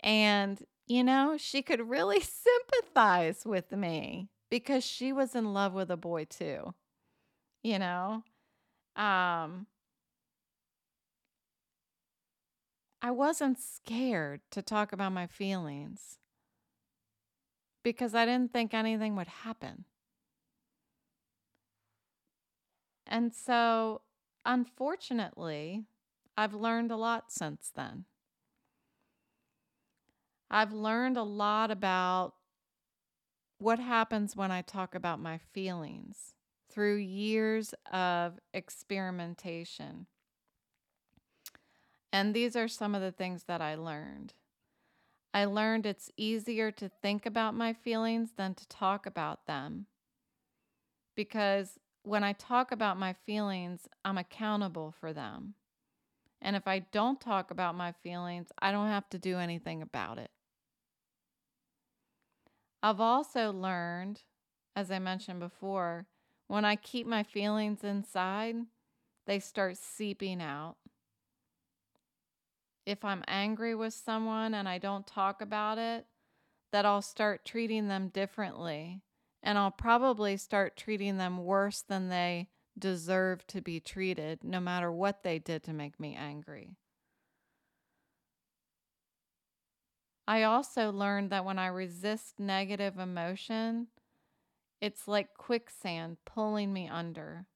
And, 0.00 0.62
you 0.86 1.02
know, 1.02 1.36
she 1.38 1.62
could 1.62 1.88
really 1.88 2.20
sympathize 2.44 3.46
with 3.46 3.72
me 3.72 4.28
because 4.50 4.84
she 4.84 5.10
was 5.10 5.34
in 5.34 5.54
love 5.54 5.72
with 5.72 5.90
a 5.90 5.96
boy 5.96 6.26
too. 6.26 6.74
You 7.62 7.78
know? 7.78 8.22
Um, 8.94 9.66
I 13.00 13.10
wasn't 13.10 13.58
scared 13.58 14.42
to 14.50 14.60
talk 14.60 14.92
about 14.92 15.12
my 15.12 15.26
feelings 15.26 16.18
because 17.82 18.14
I 18.14 18.26
didn't 18.26 18.52
think 18.52 18.74
anything 18.74 19.16
would 19.16 19.28
happen. 19.28 19.86
And 23.06 23.32
so, 23.34 24.02
unfortunately, 24.44 25.84
I've 26.36 26.54
learned 26.54 26.90
a 26.90 26.96
lot 26.96 27.30
since 27.30 27.70
then. 27.74 28.04
I've 30.50 30.72
learned 30.72 31.16
a 31.16 31.22
lot 31.22 31.70
about 31.70 32.34
what 33.58 33.78
happens 33.78 34.36
when 34.36 34.50
I 34.50 34.62
talk 34.62 34.94
about 34.94 35.18
my 35.18 35.38
feelings 35.38 36.34
through 36.70 36.96
years 36.96 37.74
of 37.90 38.38
experimentation. 38.52 40.06
And 42.12 42.34
these 42.34 42.54
are 42.54 42.68
some 42.68 42.94
of 42.94 43.00
the 43.00 43.12
things 43.12 43.44
that 43.44 43.60
I 43.60 43.74
learned. 43.74 44.34
I 45.32 45.44
learned 45.44 45.84
it's 45.84 46.10
easier 46.16 46.70
to 46.72 46.88
think 46.88 47.26
about 47.26 47.54
my 47.54 47.72
feelings 47.72 48.30
than 48.36 48.54
to 48.54 48.68
talk 48.68 49.04
about 49.06 49.46
them 49.46 49.86
because 51.14 51.78
when 52.06 52.22
I 52.22 52.34
talk 52.34 52.70
about 52.70 52.96
my 52.96 53.14
feelings, 53.26 53.88
I'm 54.04 54.16
accountable 54.16 54.94
for 55.00 55.12
them. 55.12 55.54
And 56.40 56.54
if 56.54 56.68
I 56.68 56.78
don't 56.78 57.20
talk 57.20 57.50
about 57.50 57.74
my 57.74 57.90
feelings, 57.90 58.46
I 58.60 58.70
don't 58.70 58.86
have 58.86 59.08
to 59.10 59.18
do 59.18 59.38
anything 59.38 59.82
about 59.82 60.18
it. 60.18 60.30
I've 62.80 63.00
also 63.00 63.52
learned, 63.52 64.22
as 64.76 64.92
I 64.92 65.00
mentioned 65.00 65.40
before, 65.40 66.06
when 66.46 66.64
I 66.64 66.76
keep 66.76 67.08
my 67.08 67.24
feelings 67.24 67.82
inside, 67.82 68.54
they 69.26 69.40
start 69.40 69.76
seeping 69.76 70.40
out. 70.40 70.76
If 72.86 73.04
I'm 73.04 73.24
angry 73.26 73.74
with 73.74 73.94
someone 73.94 74.54
and 74.54 74.68
I 74.68 74.78
don't 74.78 75.08
talk 75.08 75.42
about 75.42 75.78
it, 75.78 76.06
that 76.70 76.86
I'll 76.86 77.02
start 77.02 77.44
treating 77.44 77.88
them 77.88 78.10
differently 78.10 79.02
and 79.46 79.56
I'll 79.56 79.70
probably 79.70 80.36
start 80.36 80.76
treating 80.76 81.18
them 81.18 81.44
worse 81.44 81.80
than 81.80 82.08
they 82.08 82.48
deserve 82.76 83.46
to 83.46 83.62
be 83.62 83.78
treated, 83.78 84.42
no 84.42 84.58
matter 84.58 84.90
what 84.90 85.22
they 85.22 85.38
did 85.38 85.62
to 85.64 85.72
make 85.72 86.00
me 86.00 86.16
angry. 86.16 86.74
I 90.26 90.42
also 90.42 90.90
learned 90.90 91.30
that 91.30 91.44
when 91.44 91.60
I 91.60 91.68
resist 91.68 92.40
negative 92.40 92.98
emotion, 92.98 93.86
it's 94.80 95.06
like 95.06 95.34
quicksand 95.34 96.16
pulling 96.24 96.72
me 96.72 96.88
under. 96.88 97.46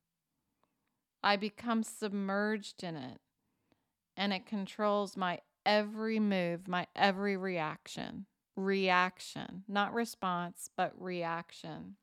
I 1.25 1.35
become 1.35 1.83
submerged 1.83 2.85
in 2.85 2.95
it, 2.95 3.19
and 4.17 4.33
it 4.33 4.47
controls 4.47 5.17
my 5.17 5.41
every 5.67 6.21
move, 6.21 6.69
my 6.69 6.87
every 6.95 7.37
reaction 7.37 8.27
reaction, 8.65 9.65
not 9.69 9.95
response, 9.95 10.69
but 10.77 10.93
reaction. 10.99 11.97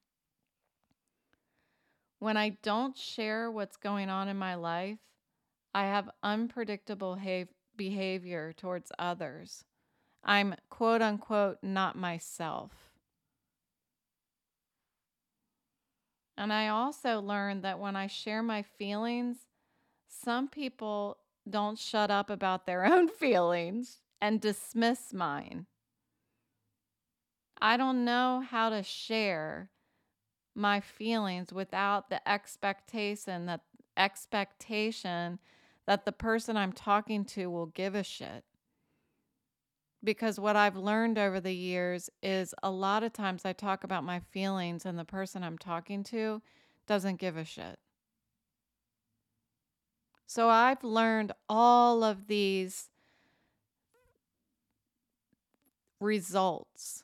When 2.20 2.36
I 2.38 2.58
don't 2.64 2.98
share 2.98 3.52
what's 3.52 3.78
going 3.78 4.10
on 4.10 4.28
in 4.28 4.38
my 4.38 4.56
life, 4.56 4.98
I 5.74 5.86
have 5.86 6.10
unpredictable 6.24 7.16
ha- 7.18 7.46
behavior 7.76 8.54
towards 8.54 8.92
others. 8.98 9.64
I'm 10.24 10.56
quote 10.70 11.02
unquote 11.02 11.60
not 11.62 11.96
myself. 11.96 12.72
And 16.38 16.54
I 16.54 16.68
also 16.68 17.20
learned 17.20 17.64
that 17.64 17.80
when 17.80 17.96
I 17.96 18.08
share 18.08 18.44
my 18.44 18.62
feelings, 18.62 19.38
some 20.08 20.48
people 20.48 21.18
don't 21.50 21.80
shut 21.80 22.12
up 22.12 22.30
about 22.30 22.66
their 22.66 22.86
own 22.94 23.08
feelings 23.08 24.00
and 24.22 24.42
dismiss 24.42 25.14
mine. 25.14 25.66
I 27.62 27.78
don't 27.78 28.06
know 28.06 28.44
how 28.48 28.70
to 28.70 28.84
share 28.84 29.70
my 30.56 30.80
feelings 30.80 31.54
without 31.54 32.10
the 32.10 32.28
expectation 32.28 33.46
that 33.46 33.62
expectation 33.96 35.40
that 35.86 36.06
the 36.06 36.12
person 36.12 36.58
I'm 36.58 36.74
talking 36.74 37.26
to 37.26 37.50
will 37.50 37.68
give 37.68 37.96
a 37.96 38.04
shit. 38.04 38.44
Because 40.04 40.40
what 40.40 40.56
I've 40.56 40.76
learned 40.76 41.18
over 41.18 41.40
the 41.40 41.54
years 41.54 42.10
is 42.22 42.54
a 42.62 42.70
lot 42.70 43.04
of 43.04 43.14
times 43.14 43.46
I 43.46 43.54
talk 43.54 43.84
about 43.84 44.04
my 44.04 44.20
feelings 44.20 44.86
and 44.86 45.00
the 45.00 45.06
person 45.06 45.44
I'm 45.44 45.58
talking 45.58 46.04
to 46.06 46.42
doesn't 46.86 47.20
give 47.20 47.38
a 47.38 47.46
shit. 47.46 47.80
So 50.28 50.50
I've 50.50 50.84
learned 50.84 51.32
all 51.50 52.04
of 52.04 52.28
these 52.28 52.90
results 56.00 57.04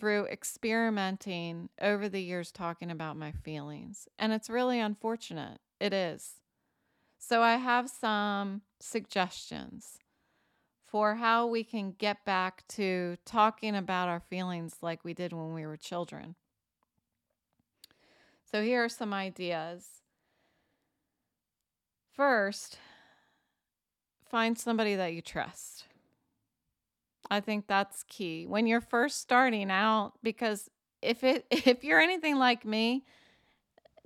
through 0.00 0.24
experimenting 0.26 1.68
over 1.80 2.08
the 2.08 2.22
years 2.22 2.50
talking 2.50 2.90
about 2.90 3.18
my 3.18 3.32
feelings. 3.32 4.08
And 4.18 4.32
it's 4.32 4.48
really 4.48 4.80
unfortunate. 4.80 5.58
It 5.78 5.92
is. 5.92 6.36
So 7.18 7.42
I 7.42 7.56
have 7.56 7.90
some 7.90 8.62
suggestions 8.80 9.98
for 10.86 11.16
how 11.16 11.46
we 11.46 11.62
can 11.62 11.92
get 11.92 12.24
back 12.24 12.66
to 12.68 13.16
talking 13.26 13.76
about 13.76 14.08
our 14.08 14.20
feelings 14.20 14.76
like 14.80 15.04
we 15.04 15.12
did 15.14 15.32
when 15.32 15.52
we 15.52 15.66
were 15.66 15.76
children. 15.76 16.34
So 18.50 18.62
here 18.62 18.82
are 18.82 18.88
some 18.88 19.14
ideas. 19.14 19.86
First, 22.12 22.78
find 24.28 24.58
somebody 24.58 24.96
that 24.96 25.12
you 25.12 25.22
trust. 25.22 25.84
I 27.30 27.40
think 27.40 27.66
that's 27.66 28.02
key 28.04 28.46
when 28.46 28.66
you're 28.66 28.80
first 28.80 29.20
starting 29.20 29.70
out 29.70 30.12
because 30.22 30.70
if 31.02 31.24
it 31.24 31.46
if 31.50 31.84
you're 31.84 32.00
anything 32.00 32.38
like 32.38 32.64
me, 32.64 33.04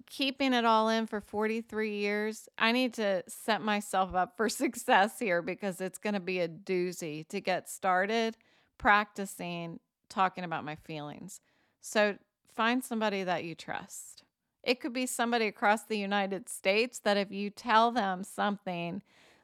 keeping 0.07 0.53
it 0.53 0.65
all 0.65 0.89
in 0.89 1.07
for 1.07 1.21
43 1.21 1.97
years, 1.97 2.49
I 2.59 2.73
need 2.73 2.95
to 2.95 3.25
set 3.29 3.63
myself 3.63 4.15
up 4.15 4.37
for 4.37 4.49
success 4.51 5.19
here 5.19 5.43
because 5.43 5.81
it's 5.81 5.99
going 5.99 6.15
to 6.15 6.21
be 6.21 6.41
a 6.41 6.49
doozy 6.49 7.27
to 7.29 7.41
get 7.41 7.71
started 7.71 8.37
practicing 8.79 9.81
talking 10.09 10.45
about 10.45 10.65
my 10.65 10.77
feelings. 10.77 11.41
So 11.81 12.17
find 12.55 12.85
somebody 12.85 13.25
that 13.25 13.45
you 13.45 13.55
trust. 13.55 14.25
It 14.63 14.81
could 14.81 14.93
be 14.93 15.07
somebody 15.07 15.47
across 15.47 15.85
the 15.85 15.99
United 15.99 16.49
States 16.49 16.99
that 17.01 17.17
if 17.17 17.31
you 17.31 17.51
tell 17.51 17.91
them 17.93 18.25
something 18.25 19.03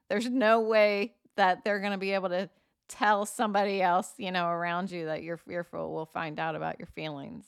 There's 0.08 0.28
no 0.28 0.60
way 0.60 1.14
that 1.36 1.64
they're 1.64 1.80
going 1.80 1.92
to 1.92 1.98
be 1.98 2.12
able 2.12 2.30
to 2.30 2.50
tell 2.90 3.24
somebody 3.24 3.80
else, 3.80 4.12
you 4.18 4.32
know, 4.32 4.48
around 4.48 4.90
you 4.90 5.06
that 5.06 5.22
you're 5.22 5.36
fearful 5.36 5.92
will 5.92 6.06
find 6.06 6.38
out 6.38 6.56
about 6.56 6.78
your 6.78 6.88
feelings. 6.88 7.46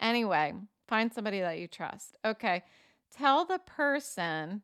Anyway, 0.00 0.54
find 0.88 1.12
somebody 1.12 1.40
that 1.40 1.58
you 1.58 1.68
trust. 1.68 2.16
Okay. 2.24 2.64
Tell 3.14 3.44
the 3.44 3.60
person 3.60 4.62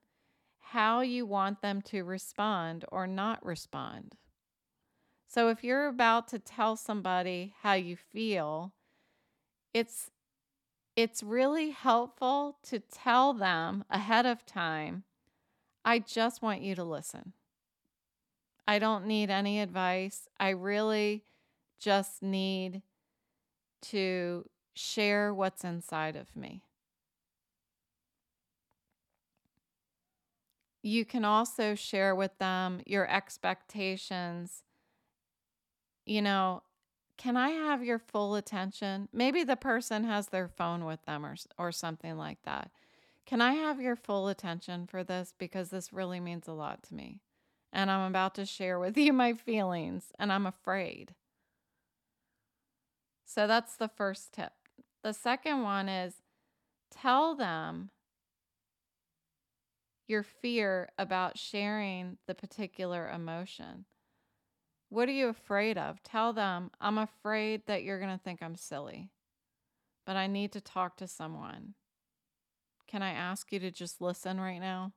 how 0.59 1.03
you 1.03 1.27
want 1.27 1.63
them 1.63 1.83
to 1.83 2.03
respond 2.03 2.85
or 2.91 3.07
not 3.07 3.45
respond. 3.45 4.17
So 5.29 5.49
if 5.49 5.63
you're 5.63 5.87
about 5.87 6.27
to 6.29 6.39
tell 6.39 6.77
somebody 6.77 7.55
how 7.63 7.75
you 7.75 7.97
feel, 7.97 8.73
it's 9.73 10.11
it's 10.97 11.23
really 11.23 11.71
helpful 11.71 12.59
to 12.65 12.81
tell 12.81 13.33
them 13.33 13.85
ahead 13.89 14.27
of 14.27 14.45
time, 14.45 15.05
I 15.85 16.01
just 16.01 16.43
want 16.43 16.63
you 16.63 16.75
to 16.75 16.85
listen. 16.85 17.33
I 18.71 18.79
don't 18.79 19.07
need 19.07 19.31
any 19.31 19.59
advice. 19.61 20.29
I 20.39 20.51
really 20.51 21.25
just 21.81 22.23
need 22.23 22.83
to 23.83 24.49
share 24.75 25.35
what's 25.35 25.65
inside 25.65 26.15
of 26.15 26.37
me. 26.37 26.63
You 30.83 31.05
can 31.05 31.25
also 31.25 31.75
share 31.75 32.15
with 32.15 32.39
them 32.39 32.81
your 32.87 33.11
expectations. 33.11 34.63
You 36.07 36.23
know, 36.23 36.63
can 37.17 37.37
I 37.37 37.49
have 37.49 37.83
your 37.83 37.99
full 37.99 38.37
attention? 38.37 39.09
Maybe 39.13 39.43
the 39.43 39.57
person 39.57 40.05
has 40.05 40.29
their 40.29 40.47
phone 40.47 40.85
with 40.85 41.05
them 41.07 41.27
or, 41.27 41.35
or 41.59 41.73
something 41.73 42.17
like 42.17 42.41
that. 42.45 42.71
Can 43.27 43.41
I 43.41 43.55
have 43.55 43.81
your 43.81 43.97
full 43.97 44.29
attention 44.29 44.87
for 44.87 45.03
this? 45.03 45.35
Because 45.37 45.71
this 45.71 45.93
really 45.93 46.21
means 46.21 46.47
a 46.47 46.53
lot 46.53 46.85
to 46.85 46.95
me. 46.95 47.19
And 47.73 47.91
I'm 47.91 48.09
about 48.09 48.35
to 48.37 48.47
share 48.47 48.79
with 48.79 48.97
you 48.97 49.13
my 49.15 49.33
feelings, 49.33 50.13
and 50.19 50.33
I'm 50.33 50.47
afraid. 50.47 51.15
So 53.25 53.47
that's 53.47 53.77
the 53.77 53.89
first 53.89 54.33
tip. 54.33 54.53
The 55.03 55.13
second 55.13 55.63
one 55.63 55.89
is 55.89 56.15
tell 56.91 57.37
them 57.37 57.91
your 60.09 60.25
fear 60.25 60.89
about 60.99 61.39
sharing 61.39 62.19
the 62.27 62.35
particular 62.35 63.09
emotion. 63.09 63.85
What 64.89 65.09
are 65.09 65.13
you 65.13 65.29
afraid 65.29 65.79
of? 65.79 66.03
Tell 66.03 66.33
them, 66.33 66.73
I'm 66.81 66.99
afraid 66.99 67.63
that 67.67 67.85
you're 67.85 68.01
going 68.01 68.17
to 68.17 68.23
think 68.23 68.43
I'm 68.43 68.57
silly, 68.57 69.11
but 70.05 70.17
I 70.17 70.27
need 70.27 70.51
to 70.53 70.61
talk 70.61 70.97
to 70.97 71.07
someone. 71.07 71.75
Can 72.89 73.03
I 73.03 73.13
ask 73.13 73.53
you 73.53 73.61
to 73.61 73.71
just 73.71 74.01
listen 74.01 74.41
right 74.41 74.59
now? 74.59 74.93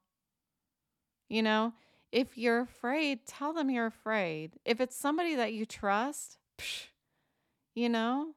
You 1.29 1.43
know, 1.43 1.73
if 2.13 2.37
you're 2.37 2.61
afraid, 2.61 3.25
tell 3.25 3.53
them 3.53 3.71
you're 3.71 3.87
afraid. 3.87 4.51
If 4.63 4.79
it's 4.79 4.95
somebody 4.95 5.33
that 5.33 5.53
you 5.53 5.65
trust, 5.65 6.37
psh, 6.59 6.85
you 7.73 7.89
know, 7.89 8.35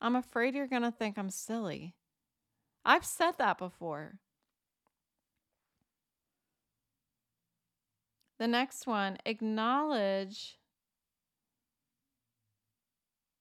I'm 0.00 0.14
afraid 0.14 0.54
you're 0.54 0.68
going 0.68 0.82
to 0.82 0.92
think 0.92 1.18
I'm 1.18 1.28
silly. 1.28 1.96
I've 2.84 3.04
said 3.04 3.32
that 3.38 3.58
before. 3.58 4.20
The 8.38 8.46
next 8.46 8.86
one, 8.86 9.18
acknowledge 9.26 10.56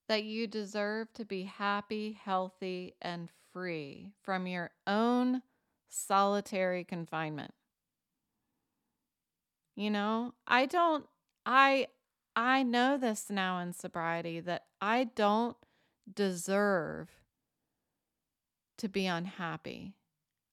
that 0.10 0.24
you 0.24 0.48
deserve 0.48 1.14
to 1.14 1.26
be 1.26 1.44
happy, 1.44 2.18
healthy, 2.20 2.96
and 3.04 3.30
free 3.54 4.14
from 4.24 4.48
your 4.48 4.72
own 4.88 5.44
solitary 5.88 6.84
confinement. 6.84 7.52
You 9.78 9.92
know, 9.92 10.34
I 10.48 10.66
don't 10.66 11.06
I 11.46 11.88
I 12.36 12.64
know 12.64 12.98
this 12.98 13.30
now 13.30 13.60
in 13.60 13.74
sobriety 13.74 14.40
that 14.40 14.66
I 14.82 15.04
don't 15.04 15.56
deserve 16.12 17.10
to 18.80 18.90
be 18.90 19.06
unhappy. 19.06 19.94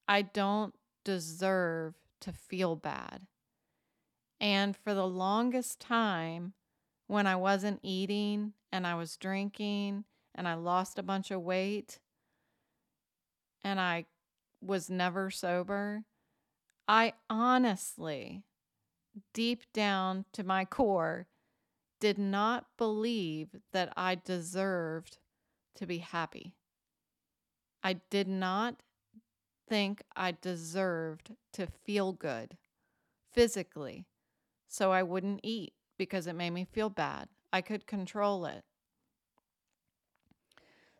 I 0.07 0.21
don't 0.21 0.75
deserve 1.05 1.95
to 2.21 2.33
feel 2.33 2.77
bad. 2.77 3.27
And 4.41 4.77
for 4.77 4.93
the 4.93 5.07
longest 5.07 5.81
time, 5.81 6.53
when 7.07 7.27
I 7.27 7.37
wasn't 7.37 7.81
eating 7.83 8.53
and 8.71 8.87
I 8.87 8.95
was 8.95 9.17
drinking 9.17 10.05
and 10.35 10.47
I 10.47 10.53
lost 10.53 10.99
a 10.99 11.03
bunch 11.03 11.31
of 11.31 11.41
weight 11.41 11.99
and 13.63 13.81
I 13.81 14.05
was 14.61 14.91
never 14.91 15.31
sober, 15.31 16.05
I 16.87 17.15
honestly, 17.31 18.43
deep 19.33 19.63
down 19.73 20.25
to 20.33 20.43
my 20.43 20.65
core, 20.65 21.27
did 22.01 22.19
not 22.19 22.67
believe 22.77 23.49
that 23.73 23.93
I 23.97 24.15
deserved 24.15 25.19
to 25.77 25.87
be 25.87 25.99
happy. 25.99 26.55
I 27.83 27.95
did 28.11 28.29
not 28.29 28.77
think 29.69 30.03
I 30.17 30.33
deserved 30.33 31.33
to 31.53 31.67
feel 31.67 32.13
good 32.13 32.57
physically 33.33 34.07
so 34.69 34.93
I 34.93 35.03
wouldn't 35.03 35.41
eat 35.43 35.75
because 35.97 36.27
it 36.27 36.35
made 36.35 36.51
me 36.51 36.65
feel 36.65 36.91
bad. 36.91 37.29
I 37.53 37.61
could 37.61 37.87
control 37.87 38.47
it. 38.47 38.65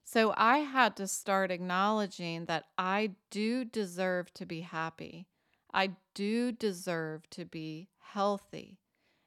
So 0.05 0.35
I 0.37 0.59
had 0.59 0.97
to 0.97 1.09
start 1.09 1.51
acknowledging 1.51 2.45
that 2.45 2.67
I 2.79 3.13
do 3.31 3.65
deserve 3.65 4.33
to 4.35 4.47
be 4.47 4.61
happy. 4.61 5.27
I 5.73 5.93
do 6.15 6.53
deserve 6.53 7.29
to 7.31 7.45
be 7.45 7.89
healthy. 8.13 8.79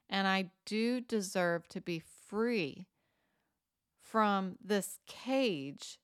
And 0.10 0.28
I 0.28 0.52
do 0.66 1.02
deserve 1.02 1.68
to 1.70 1.82
be 1.82 2.02
free 2.28 2.88
from 4.00 4.56
this 4.64 5.00
cage 5.08 6.00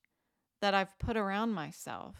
that 0.61 0.73
I've 0.73 0.97
put 0.99 1.15
around 1.15 1.51
myself. 1.51 2.15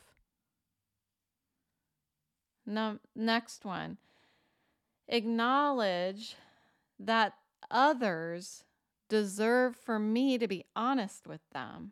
No, 2.65 2.99
next 3.15 3.65
one 3.65 3.97
acknowledge 5.07 6.35
that 6.99 7.33
others 7.69 8.63
deserve 9.09 9.75
for 9.75 9.99
me 9.99 10.37
to 10.37 10.47
be 10.47 10.65
honest 10.75 11.27
with 11.27 11.41
them. 11.53 11.91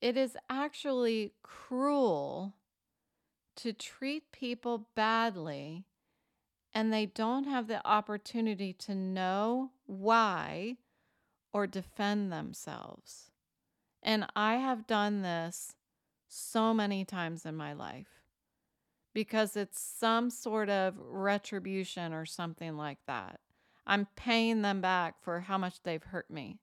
It 0.00 0.16
is 0.16 0.36
actually 0.48 1.32
cruel 1.42 2.54
to 3.56 3.72
treat 3.72 4.32
people 4.32 4.88
badly 4.94 5.84
and 6.74 6.92
they 6.92 7.06
don't 7.06 7.44
have 7.44 7.68
the 7.68 7.86
opportunity 7.86 8.72
to 8.72 8.94
know 8.94 9.70
why 9.86 10.76
or 11.52 11.66
defend 11.66 12.32
themselves. 12.32 13.30
And 14.02 14.26
I 14.34 14.56
have 14.56 14.86
done 14.86 15.22
this 15.22 15.74
so 16.28 16.74
many 16.74 17.04
times 17.04 17.46
in 17.46 17.54
my 17.54 17.72
life 17.72 18.08
because 19.14 19.56
it's 19.56 19.80
some 19.80 20.28
sort 20.28 20.68
of 20.68 20.94
retribution 20.98 22.12
or 22.12 22.26
something 22.26 22.76
like 22.76 22.98
that. 23.06 23.38
I'm 23.86 24.08
paying 24.16 24.62
them 24.62 24.80
back 24.80 25.22
for 25.22 25.40
how 25.40 25.58
much 25.58 25.82
they've 25.82 26.02
hurt 26.02 26.30
me. 26.30 26.58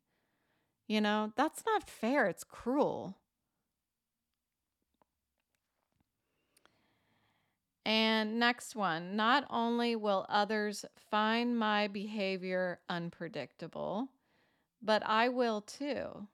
You 0.87 0.99
know, 0.99 1.31
that's 1.37 1.63
not 1.65 1.89
fair. 1.89 2.27
It's 2.27 2.43
cruel. 2.43 3.17
And 7.85 8.39
next 8.39 8.75
one 8.75 9.15
not 9.15 9.45
only 9.49 9.95
will 9.95 10.25
others 10.29 10.85
find 11.09 11.57
my 11.57 11.87
behavior 11.87 12.79
unpredictable, 12.89 14.09
but 14.81 15.01
I 15.05 15.29
will 15.29 15.61
too. 15.61 16.27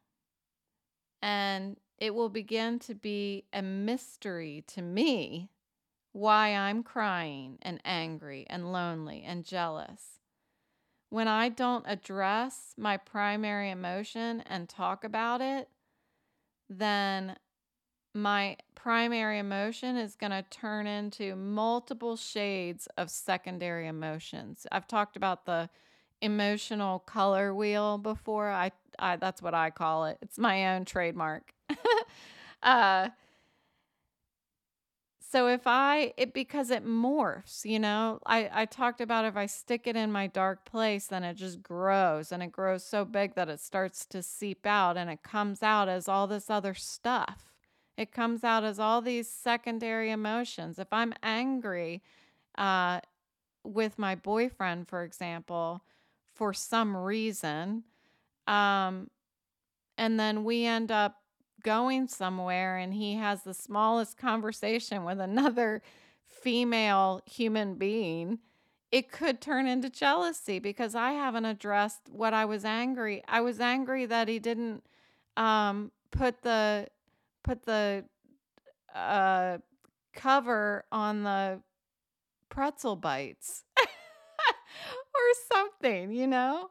And 1.22 1.78
it 1.98 2.14
will 2.14 2.30
begin 2.30 2.80
to 2.80 2.94
be 2.94 3.46
a 3.54 3.62
mystery 3.62 4.64
to 4.68 4.82
me 4.82 5.50
why 6.12 6.50
I'm 6.50 6.84
crying 6.84 7.58
and 7.62 7.80
angry 7.86 8.46
and 8.50 8.72
lonely 8.72 9.24
and 9.26 9.46
jealous. 9.46 10.20
When 11.10 11.28
I 11.28 11.50
don't 11.50 11.86
address 11.88 12.74
my 12.78 12.98
primary 12.98 13.70
emotion 13.70 14.42
and 14.42 14.68
talk 14.68 15.04
about 15.04 15.42
it, 15.42 15.70
then 16.70 17.38
my 18.18 18.58
primary 18.76 19.40
emotion 19.40 19.96
is 19.96 20.16
going 20.16 20.32
to 20.32 20.44
turn 20.50 20.88
into 20.88 21.36
multiple 21.36 22.16
shades 22.16 22.88
of 22.98 23.10
secondary 23.10 23.88
emotions. 23.88 24.66
I've 24.72 24.88
talked 24.88 25.16
about 25.16 25.46
the 25.46 25.70
emotional 26.22 27.00
color 27.00 27.54
wheel 27.54 27.98
before. 27.98 28.50
I, 28.50 28.72
I 28.98 29.18
that's 29.18 29.42
what 29.42 29.54
I 29.54 29.70
call 29.70 30.06
it. 30.06 30.18
It's 30.22 30.38
my 30.38 30.76
own 30.76 30.86
trademark. 30.86 31.54
uh, 32.64 33.10
so 35.30 35.48
if 35.48 35.62
I 35.66 36.14
it 36.18 36.34
because 36.34 36.72
it 36.72 36.86
morphs, 36.86 37.66
you 37.66 37.80
know, 37.80 38.20
I 38.26 38.50
I 38.52 38.66
talked 38.66 39.02
about 39.02 39.26
if 39.26 39.36
I 39.36 39.46
stick 39.46 39.86
it 39.86 39.96
in 39.96 40.12
my 40.12 40.28
dark 40.28 40.66
place, 40.66 41.08
then 41.08 41.24
it 41.24 41.36
just 41.36 41.62
grows 41.62 42.32
and 42.32 42.42
it 42.42 42.52
grows 42.52 42.84
so 42.86 43.04
big 43.04 43.36
that 43.36 43.50
it 43.50 43.60
starts 43.60 44.06
to 44.08 44.24
seep 44.24 44.66
out 44.66 44.98
and 44.98 45.10
it 45.10 45.24
comes 45.24 45.62
out 45.62 45.90
as 45.90 46.08
all 46.08 46.28
this 46.28 46.50
other 46.50 46.74
stuff. 46.74 47.57
It 47.98 48.12
comes 48.12 48.44
out 48.44 48.64
as 48.64 48.80
all 48.80 49.02
these 49.02 49.28
secondary 49.28 50.12
emotions. 50.12 50.78
If 50.78 50.88
I'm 50.92 51.14
angry, 51.24 52.04
uh, 52.58 53.02
with 53.64 54.00
my 54.00 54.16
boyfriend, 54.16 54.88
for 54.88 55.04
example, 55.04 55.82
for 56.34 56.54
some 56.54 56.96
reason. 56.96 57.84
Um, 58.48 59.10
and 59.98 60.20
then 60.20 60.44
we 60.44 60.66
end 60.66 60.92
up 60.92 61.18
going 61.64 62.08
somewhere 62.08 62.78
and 62.78 62.94
he 62.94 63.16
has 63.16 63.44
the 63.44 63.54
smallest 63.54 64.18
conversation 64.18 65.04
with 65.04 65.20
another 65.20 65.82
female 66.26 67.22
human 67.26 67.76
being, 67.76 68.40
it 68.92 69.12
could 69.12 69.42
turn 69.42 69.68
into 69.68 69.90
jealousy 69.90 70.60
because 70.60 70.96
I 70.96 71.12
haven't 71.12 71.46
addressed 71.46 72.10
what 72.10 72.34
I 72.34 72.46
was 72.46 72.64
angry. 72.64 73.22
I 73.28 73.42
was 73.42 73.60
angry 73.60 74.06
that 74.06 74.30
he 74.30 74.40
didn't 74.40 74.84
um, 75.36 75.92
put 76.12 76.42
the 76.44 76.88
put 77.48 77.66
the 77.66 78.04
uh, 78.94 79.58
cover 80.14 80.84
on 80.92 81.24
the 81.24 81.62
pretzel 82.50 82.98
bites 82.98 83.64
or 83.80 85.56
something, 85.56 86.12
you 86.12 86.28
know? 86.28 86.70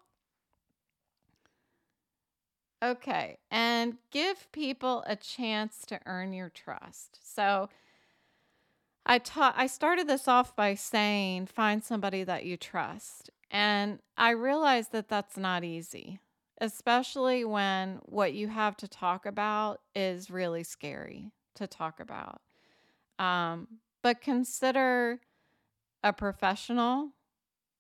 Okay, 2.83 3.39
and 3.51 3.97
give 4.11 4.53
people 4.53 5.03
a 5.07 5.17
chance 5.17 5.87
to 5.87 5.99
earn 6.05 6.35
your 6.35 6.51
trust. 6.51 7.19
So 7.23 7.71
I 9.07 9.19
taught 9.19 9.55
I 9.57 9.67
started 9.67 10.07
this 10.09 10.29
off 10.29 10.55
by 10.55 10.75
saying 10.75 11.47
find 11.47 11.83
somebody 11.83 12.23
that 12.25 12.45
you 12.45 12.59
trust. 12.59 13.31
And 13.51 14.01
I 14.19 14.31
realized 14.31 14.93
that 14.93 15.09
that's 15.09 15.39
not 15.39 15.65
easy, 15.65 16.21
especially 16.61 17.45
when 17.45 18.01
what 18.05 18.33
you 18.33 18.49
have 18.49 18.77
to 18.79 18.89
talk 18.89 19.27
about 19.27 19.81
is 19.95 20.31
really 20.31 20.63
scary 20.63 21.31
to 21.55 21.67
talk 21.67 22.01
about. 22.01 22.41
Um, 23.19 23.67
but 24.03 24.21
consider 24.21 25.21
a 26.03 26.13
professional 26.13 27.11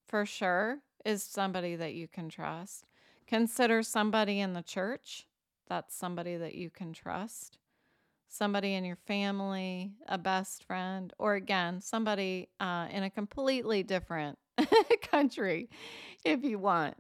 for 0.07 0.27
sure 0.27 0.81
is 1.05 1.23
somebody 1.23 1.77
that 1.77 1.95
you 1.95 2.09
can 2.09 2.29
trust. 2.29 2.87
Consider 3.27 3.83
somebody 3.83 4.41
in 4.41 4.53
the 4.53 4.63
church. 4.63 5.27
That's 5.69 5.95
somebody 5.95 6.37
that 6.37 6.55
you 6.55 6.71
can 6.71 6.93
trust. 6.93 7.59
Somebody 8.29 8.75
in 8.75 8.85
your 8.85 8.97
family, 9.07 9.93
a 10.09 10.19
best 10.19 10.65
friend, 10.65 11.13
or 11.19 11.35
again, 11.35 11.81
somebody 11.81 12.49
uh, 12.61 12.89
in 12.91 13.03
a 13.03 13.11
completely 13.11 13.83
different 13.83 14.39
country 15.03 15.71
if 16.25 16.45
you 16.45 16.59
want. 16.59 16.97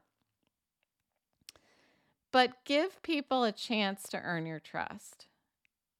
But 2.32 2.64
give 2.64 3.02
people 3.02 3.44
a 3.44 3.52
chance 3.52 4.08
to 4.08 4.20
earn 4.20 4.46
your 4.46 4.60
trust. 4.60 5.26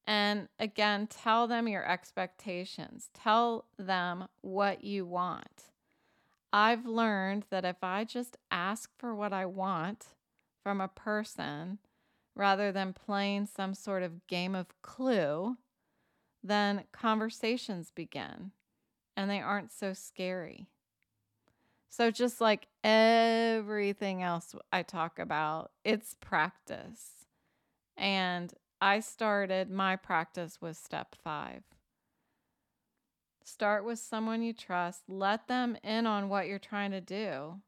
And 0.05 0.47
again, 0.59 1.07
tell 1.07 1.47
them 1.47 1.67
your 1.67 1.85
expectations. 1.85 3.09
Tell 3.13 3.65
them 3.77 4.27
what 4.41 4.83
you 4.83 5.05
want. 5.05 5.63
I've 6.53 6.85
learned 6.85 7.45
that 7.49 7.65
if 7.65 7.83
I 7.83 8.05
just 8.05 8.37
ask 8.49 8.89
for 8.97 9.13
what 9.13 9.33
I 9.33 9.45
want 9.45 10.07
from 10.63 10.79
a 10.79 10.87
person 10.87 11.79
rather 12.35 12.71
than 12.71 12.93
playing 12.93 13.47
some 13.47 13.73
sort 13.73 14.03
of 14.03 14.25
game 14.27 14.55
of 14.55 14.67
clue, 14.81 15.57
then 16.43 16.85
conversations 16.93 17.91
begin 17.93 18.51
and 19.17 19.29
they 19.29 19.41
aren't 19.41 19.71
so 19.71 19.93
scary. 19.93 20.67
So, 21.89 22.11
just 22.11 22.41
like 22.41 22.67
everything 22.83 24.21
else 24.21 24.53
I 24.71 24.83
talk 24.83 25.19
about, 25.19 25.71
it's 25.83 26.15
practice. 26.19 27.25
And 27.95 28.53
I 28.81 28.99
started 28.99 29.71
my 29.71 29.95
practice 29.95 30.59
with 30.61 30.77
step 30.77 31.15
five. 31.23 31.63
Start 33.43 33.85
with 33.85 33.99
someone 33.99 34.41
you 34.41 34.53
trust, 34.53 35.03
let 35.07 35.47
them 35.47 35.77
in 35.83 36.05
on 36.05 36.29
what 36.29 36.47
you're 36.47 36.59
trying 36.59 36.91
to 36.91 37.01
do. 37.01 37.61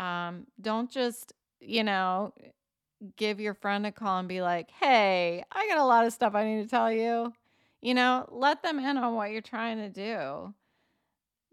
Um, 0.00 0.46
don't 0.60 0.90
just, 0.90 1.32
you 1.60 1.82
know, 1.82 2.32
give 3.16 3.40
your 3.40 3.54
friend 3.54 3.84
a 3.86 3.92
call 3.92 4.20
and 4.20 4.28
be 4.28 4.42
like, 4.42 4.70
hey, 4.70 5.44
I 5.52 5.68
got 5.68 5.78
a 5.78 5.84
lot 5.84 6.06
of 6.06 6.12
stuff 6.12 6.34
I 6.34 6.44
need 6.44 6.62
to 6.62 6.68
tell 6.68 6.92
you. 6.92 7.32
You 7.80 7.94
know, 7.94 8.28
let 8.30 8.62
them 8.62 8.78
in 8.78 8.96
on 8.96 9.14
what 9.14 9.30
you're 9.30 9.40
trying 9.40 9.78
to 9.78 9.88
do, 9.88 10.54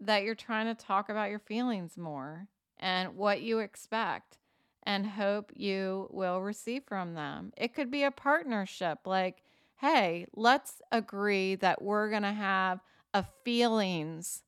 that 0.00 0.22
you're 0.22 0.34
trying 0.34 0.66
to 0.66 0.74
talk 0.74 1.08
about 1.08 1.30
your 1.30 1.38
feelings 1.38 1.96
more 1.96 2.48
and 2.78 3.16
what 3.16 3.40
you 3.40 3.58
expect 3.60 4.38
and 4.82 5.06
hope 5.06 5.50
you 5.54 6.08
will 6.10 6.40
receive 6.40 6.84
from 6.86 7.14
them. 7.14 7.52
It 7.56 7.74
could 7.74 7.90
be 7.90 8.04
a 8.04 8.10
partnership 8.10 9.00
like, 9.04 9.42
hey, 9.76 10.26
let's 10.34 10.80
agree 10.92 11.56
that 11.56 11.82
we're 11.82 12.10
going 12.10 12.22
to 12.22 12.32
have 12.32 12.80
a 13.12 13.24
feelings 13.44 14.42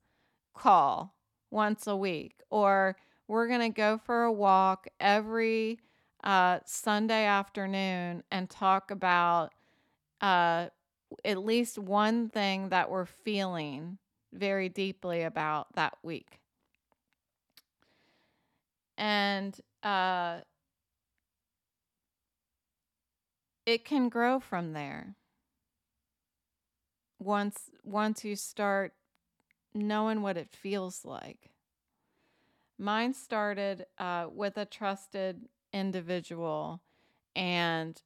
call 0.54 1.14
once 1.50 1.86
a 1.86 1.96
week, 1.96 2.40
or 2.50 2.96
we're 3.26 3.48
going 3.48 3.60
to 3.60 3.68
go 3.68 3.98
for 3.98 4.24
a 4.24 4.32
walk 4.32 4.86
every 5.00 5.78
uh, 6.22 6.58
Sunday 6.66 7.24
afternoon 7.24 8.22
and 8.30 8.50
talk 8.50 8.90
about 8.90 9.52
uh, 10.20 10.66
at 11.24 11.38
least 11.44 11.78
one 11.78 12.28
thing 12.28 12.68
that 12.68 12.90
we're 12.90 13.06
feeling 13.06 13.98
very 14.32 14.68
deeply 14.68 15.22
about 15.22 15.72
that 15.74 15.96
week. 16.02 16.40
And 18.96 19.58
uh, 19.82 20.40
it 23.66 23.84
can 23.84 24.08
grow 24.08 24.40
from 24.40 24.72
there. 24.72 25.14
Once 27.20 27.70
once 27.84 28.24
you 28.24 28.36
start 28.36 28.94
knowing 29.74 30.22
what 30.22 30.36
it 30.36 30.50
feels 30.50 31.04
like. 31.04 31.50
Mine 32.78 33.12
started 33.12 33.86
uh, 33.98 34.28
with 34.32 34.56
a 34.56 34.64
trusted 34.64 35.48
individual, 35.72 36.80
and 37.34 38.00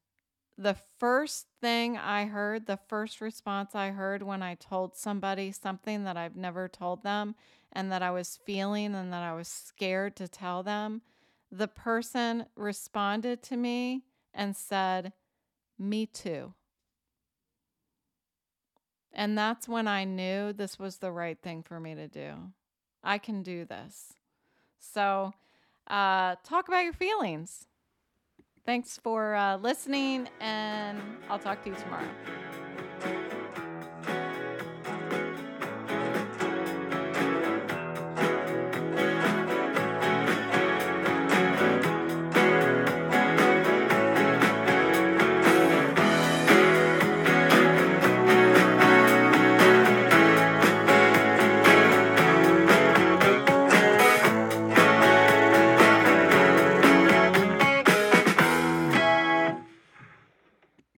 the 0.59 0.77
first 0.99 1.47
thing 1.61 1.97
I 1.97 2.27
heard, 2.27 2.67
the 2.67 2.79
first 2.89 3.21
response 3.21 3.75
I 3.75 3.91
heard 3.91 4.23
when 4.23 4.43
I 4.43 4.55
told 4.55 4.97
somebody 4.97 5.51
something 5.53 6.05
that 6.05 6.17
I've 6.17 6.37
never 6.37 6.69
told 6.69 7.03
them 7.03 7.35
and 7.73 7.91
that 7.91 8.03
I 8.03 8.11
was 8.11 8.39
feeling 8.45 8.95
and 8.95 9.13
that 9.13 9.23
I 9.23 9.35
was 9.35 9.49
scared 9.49 10.17
to 10.17 10.29
tell 10.29 10.63
them 10.63 11.03
the 11.51 11.69
person 11.69 12.47
responded 12.57 13.43
to 13.45 13.57
me 13.57 14.05
and 14.33 14.57
said, 14.57 15.13
Me 15.79 16.07
too. 16.07 16.55
And 19.13 19.37
that's 19.37 19.69
when 19.69 19.87
I 19.87 20.05
knew 20.05 20.53
this 20.53 20.79
was 20.79 20.97
the 20.97 21.13
right 21.13 21.39
thing 21.41 21.63
for 21.63 21.79
me 21.79 21.95
to 21.95 22.09
do. 22.09 22.35
I 23.05 23.19
can 23.19 23.43
do 23.43 23.65
this. 23.67 24.15
So, 24.79 25.35
uh, 25.87 26.37
talk 26.45 26.69
about 26.69 26.85
your 26.85 26.95
feelings. 26.95 27.67
Thanks 28.65 28.97
for 29.03 29.35
uh, 29.35 29.57
listening, 29.57 30.29
and 30.41 31.01
I'll 31.29 31.39
talk 31.39 31.63
to 31.65 31.71
you 31.71 31.77
tomorrow. 31.77 32.09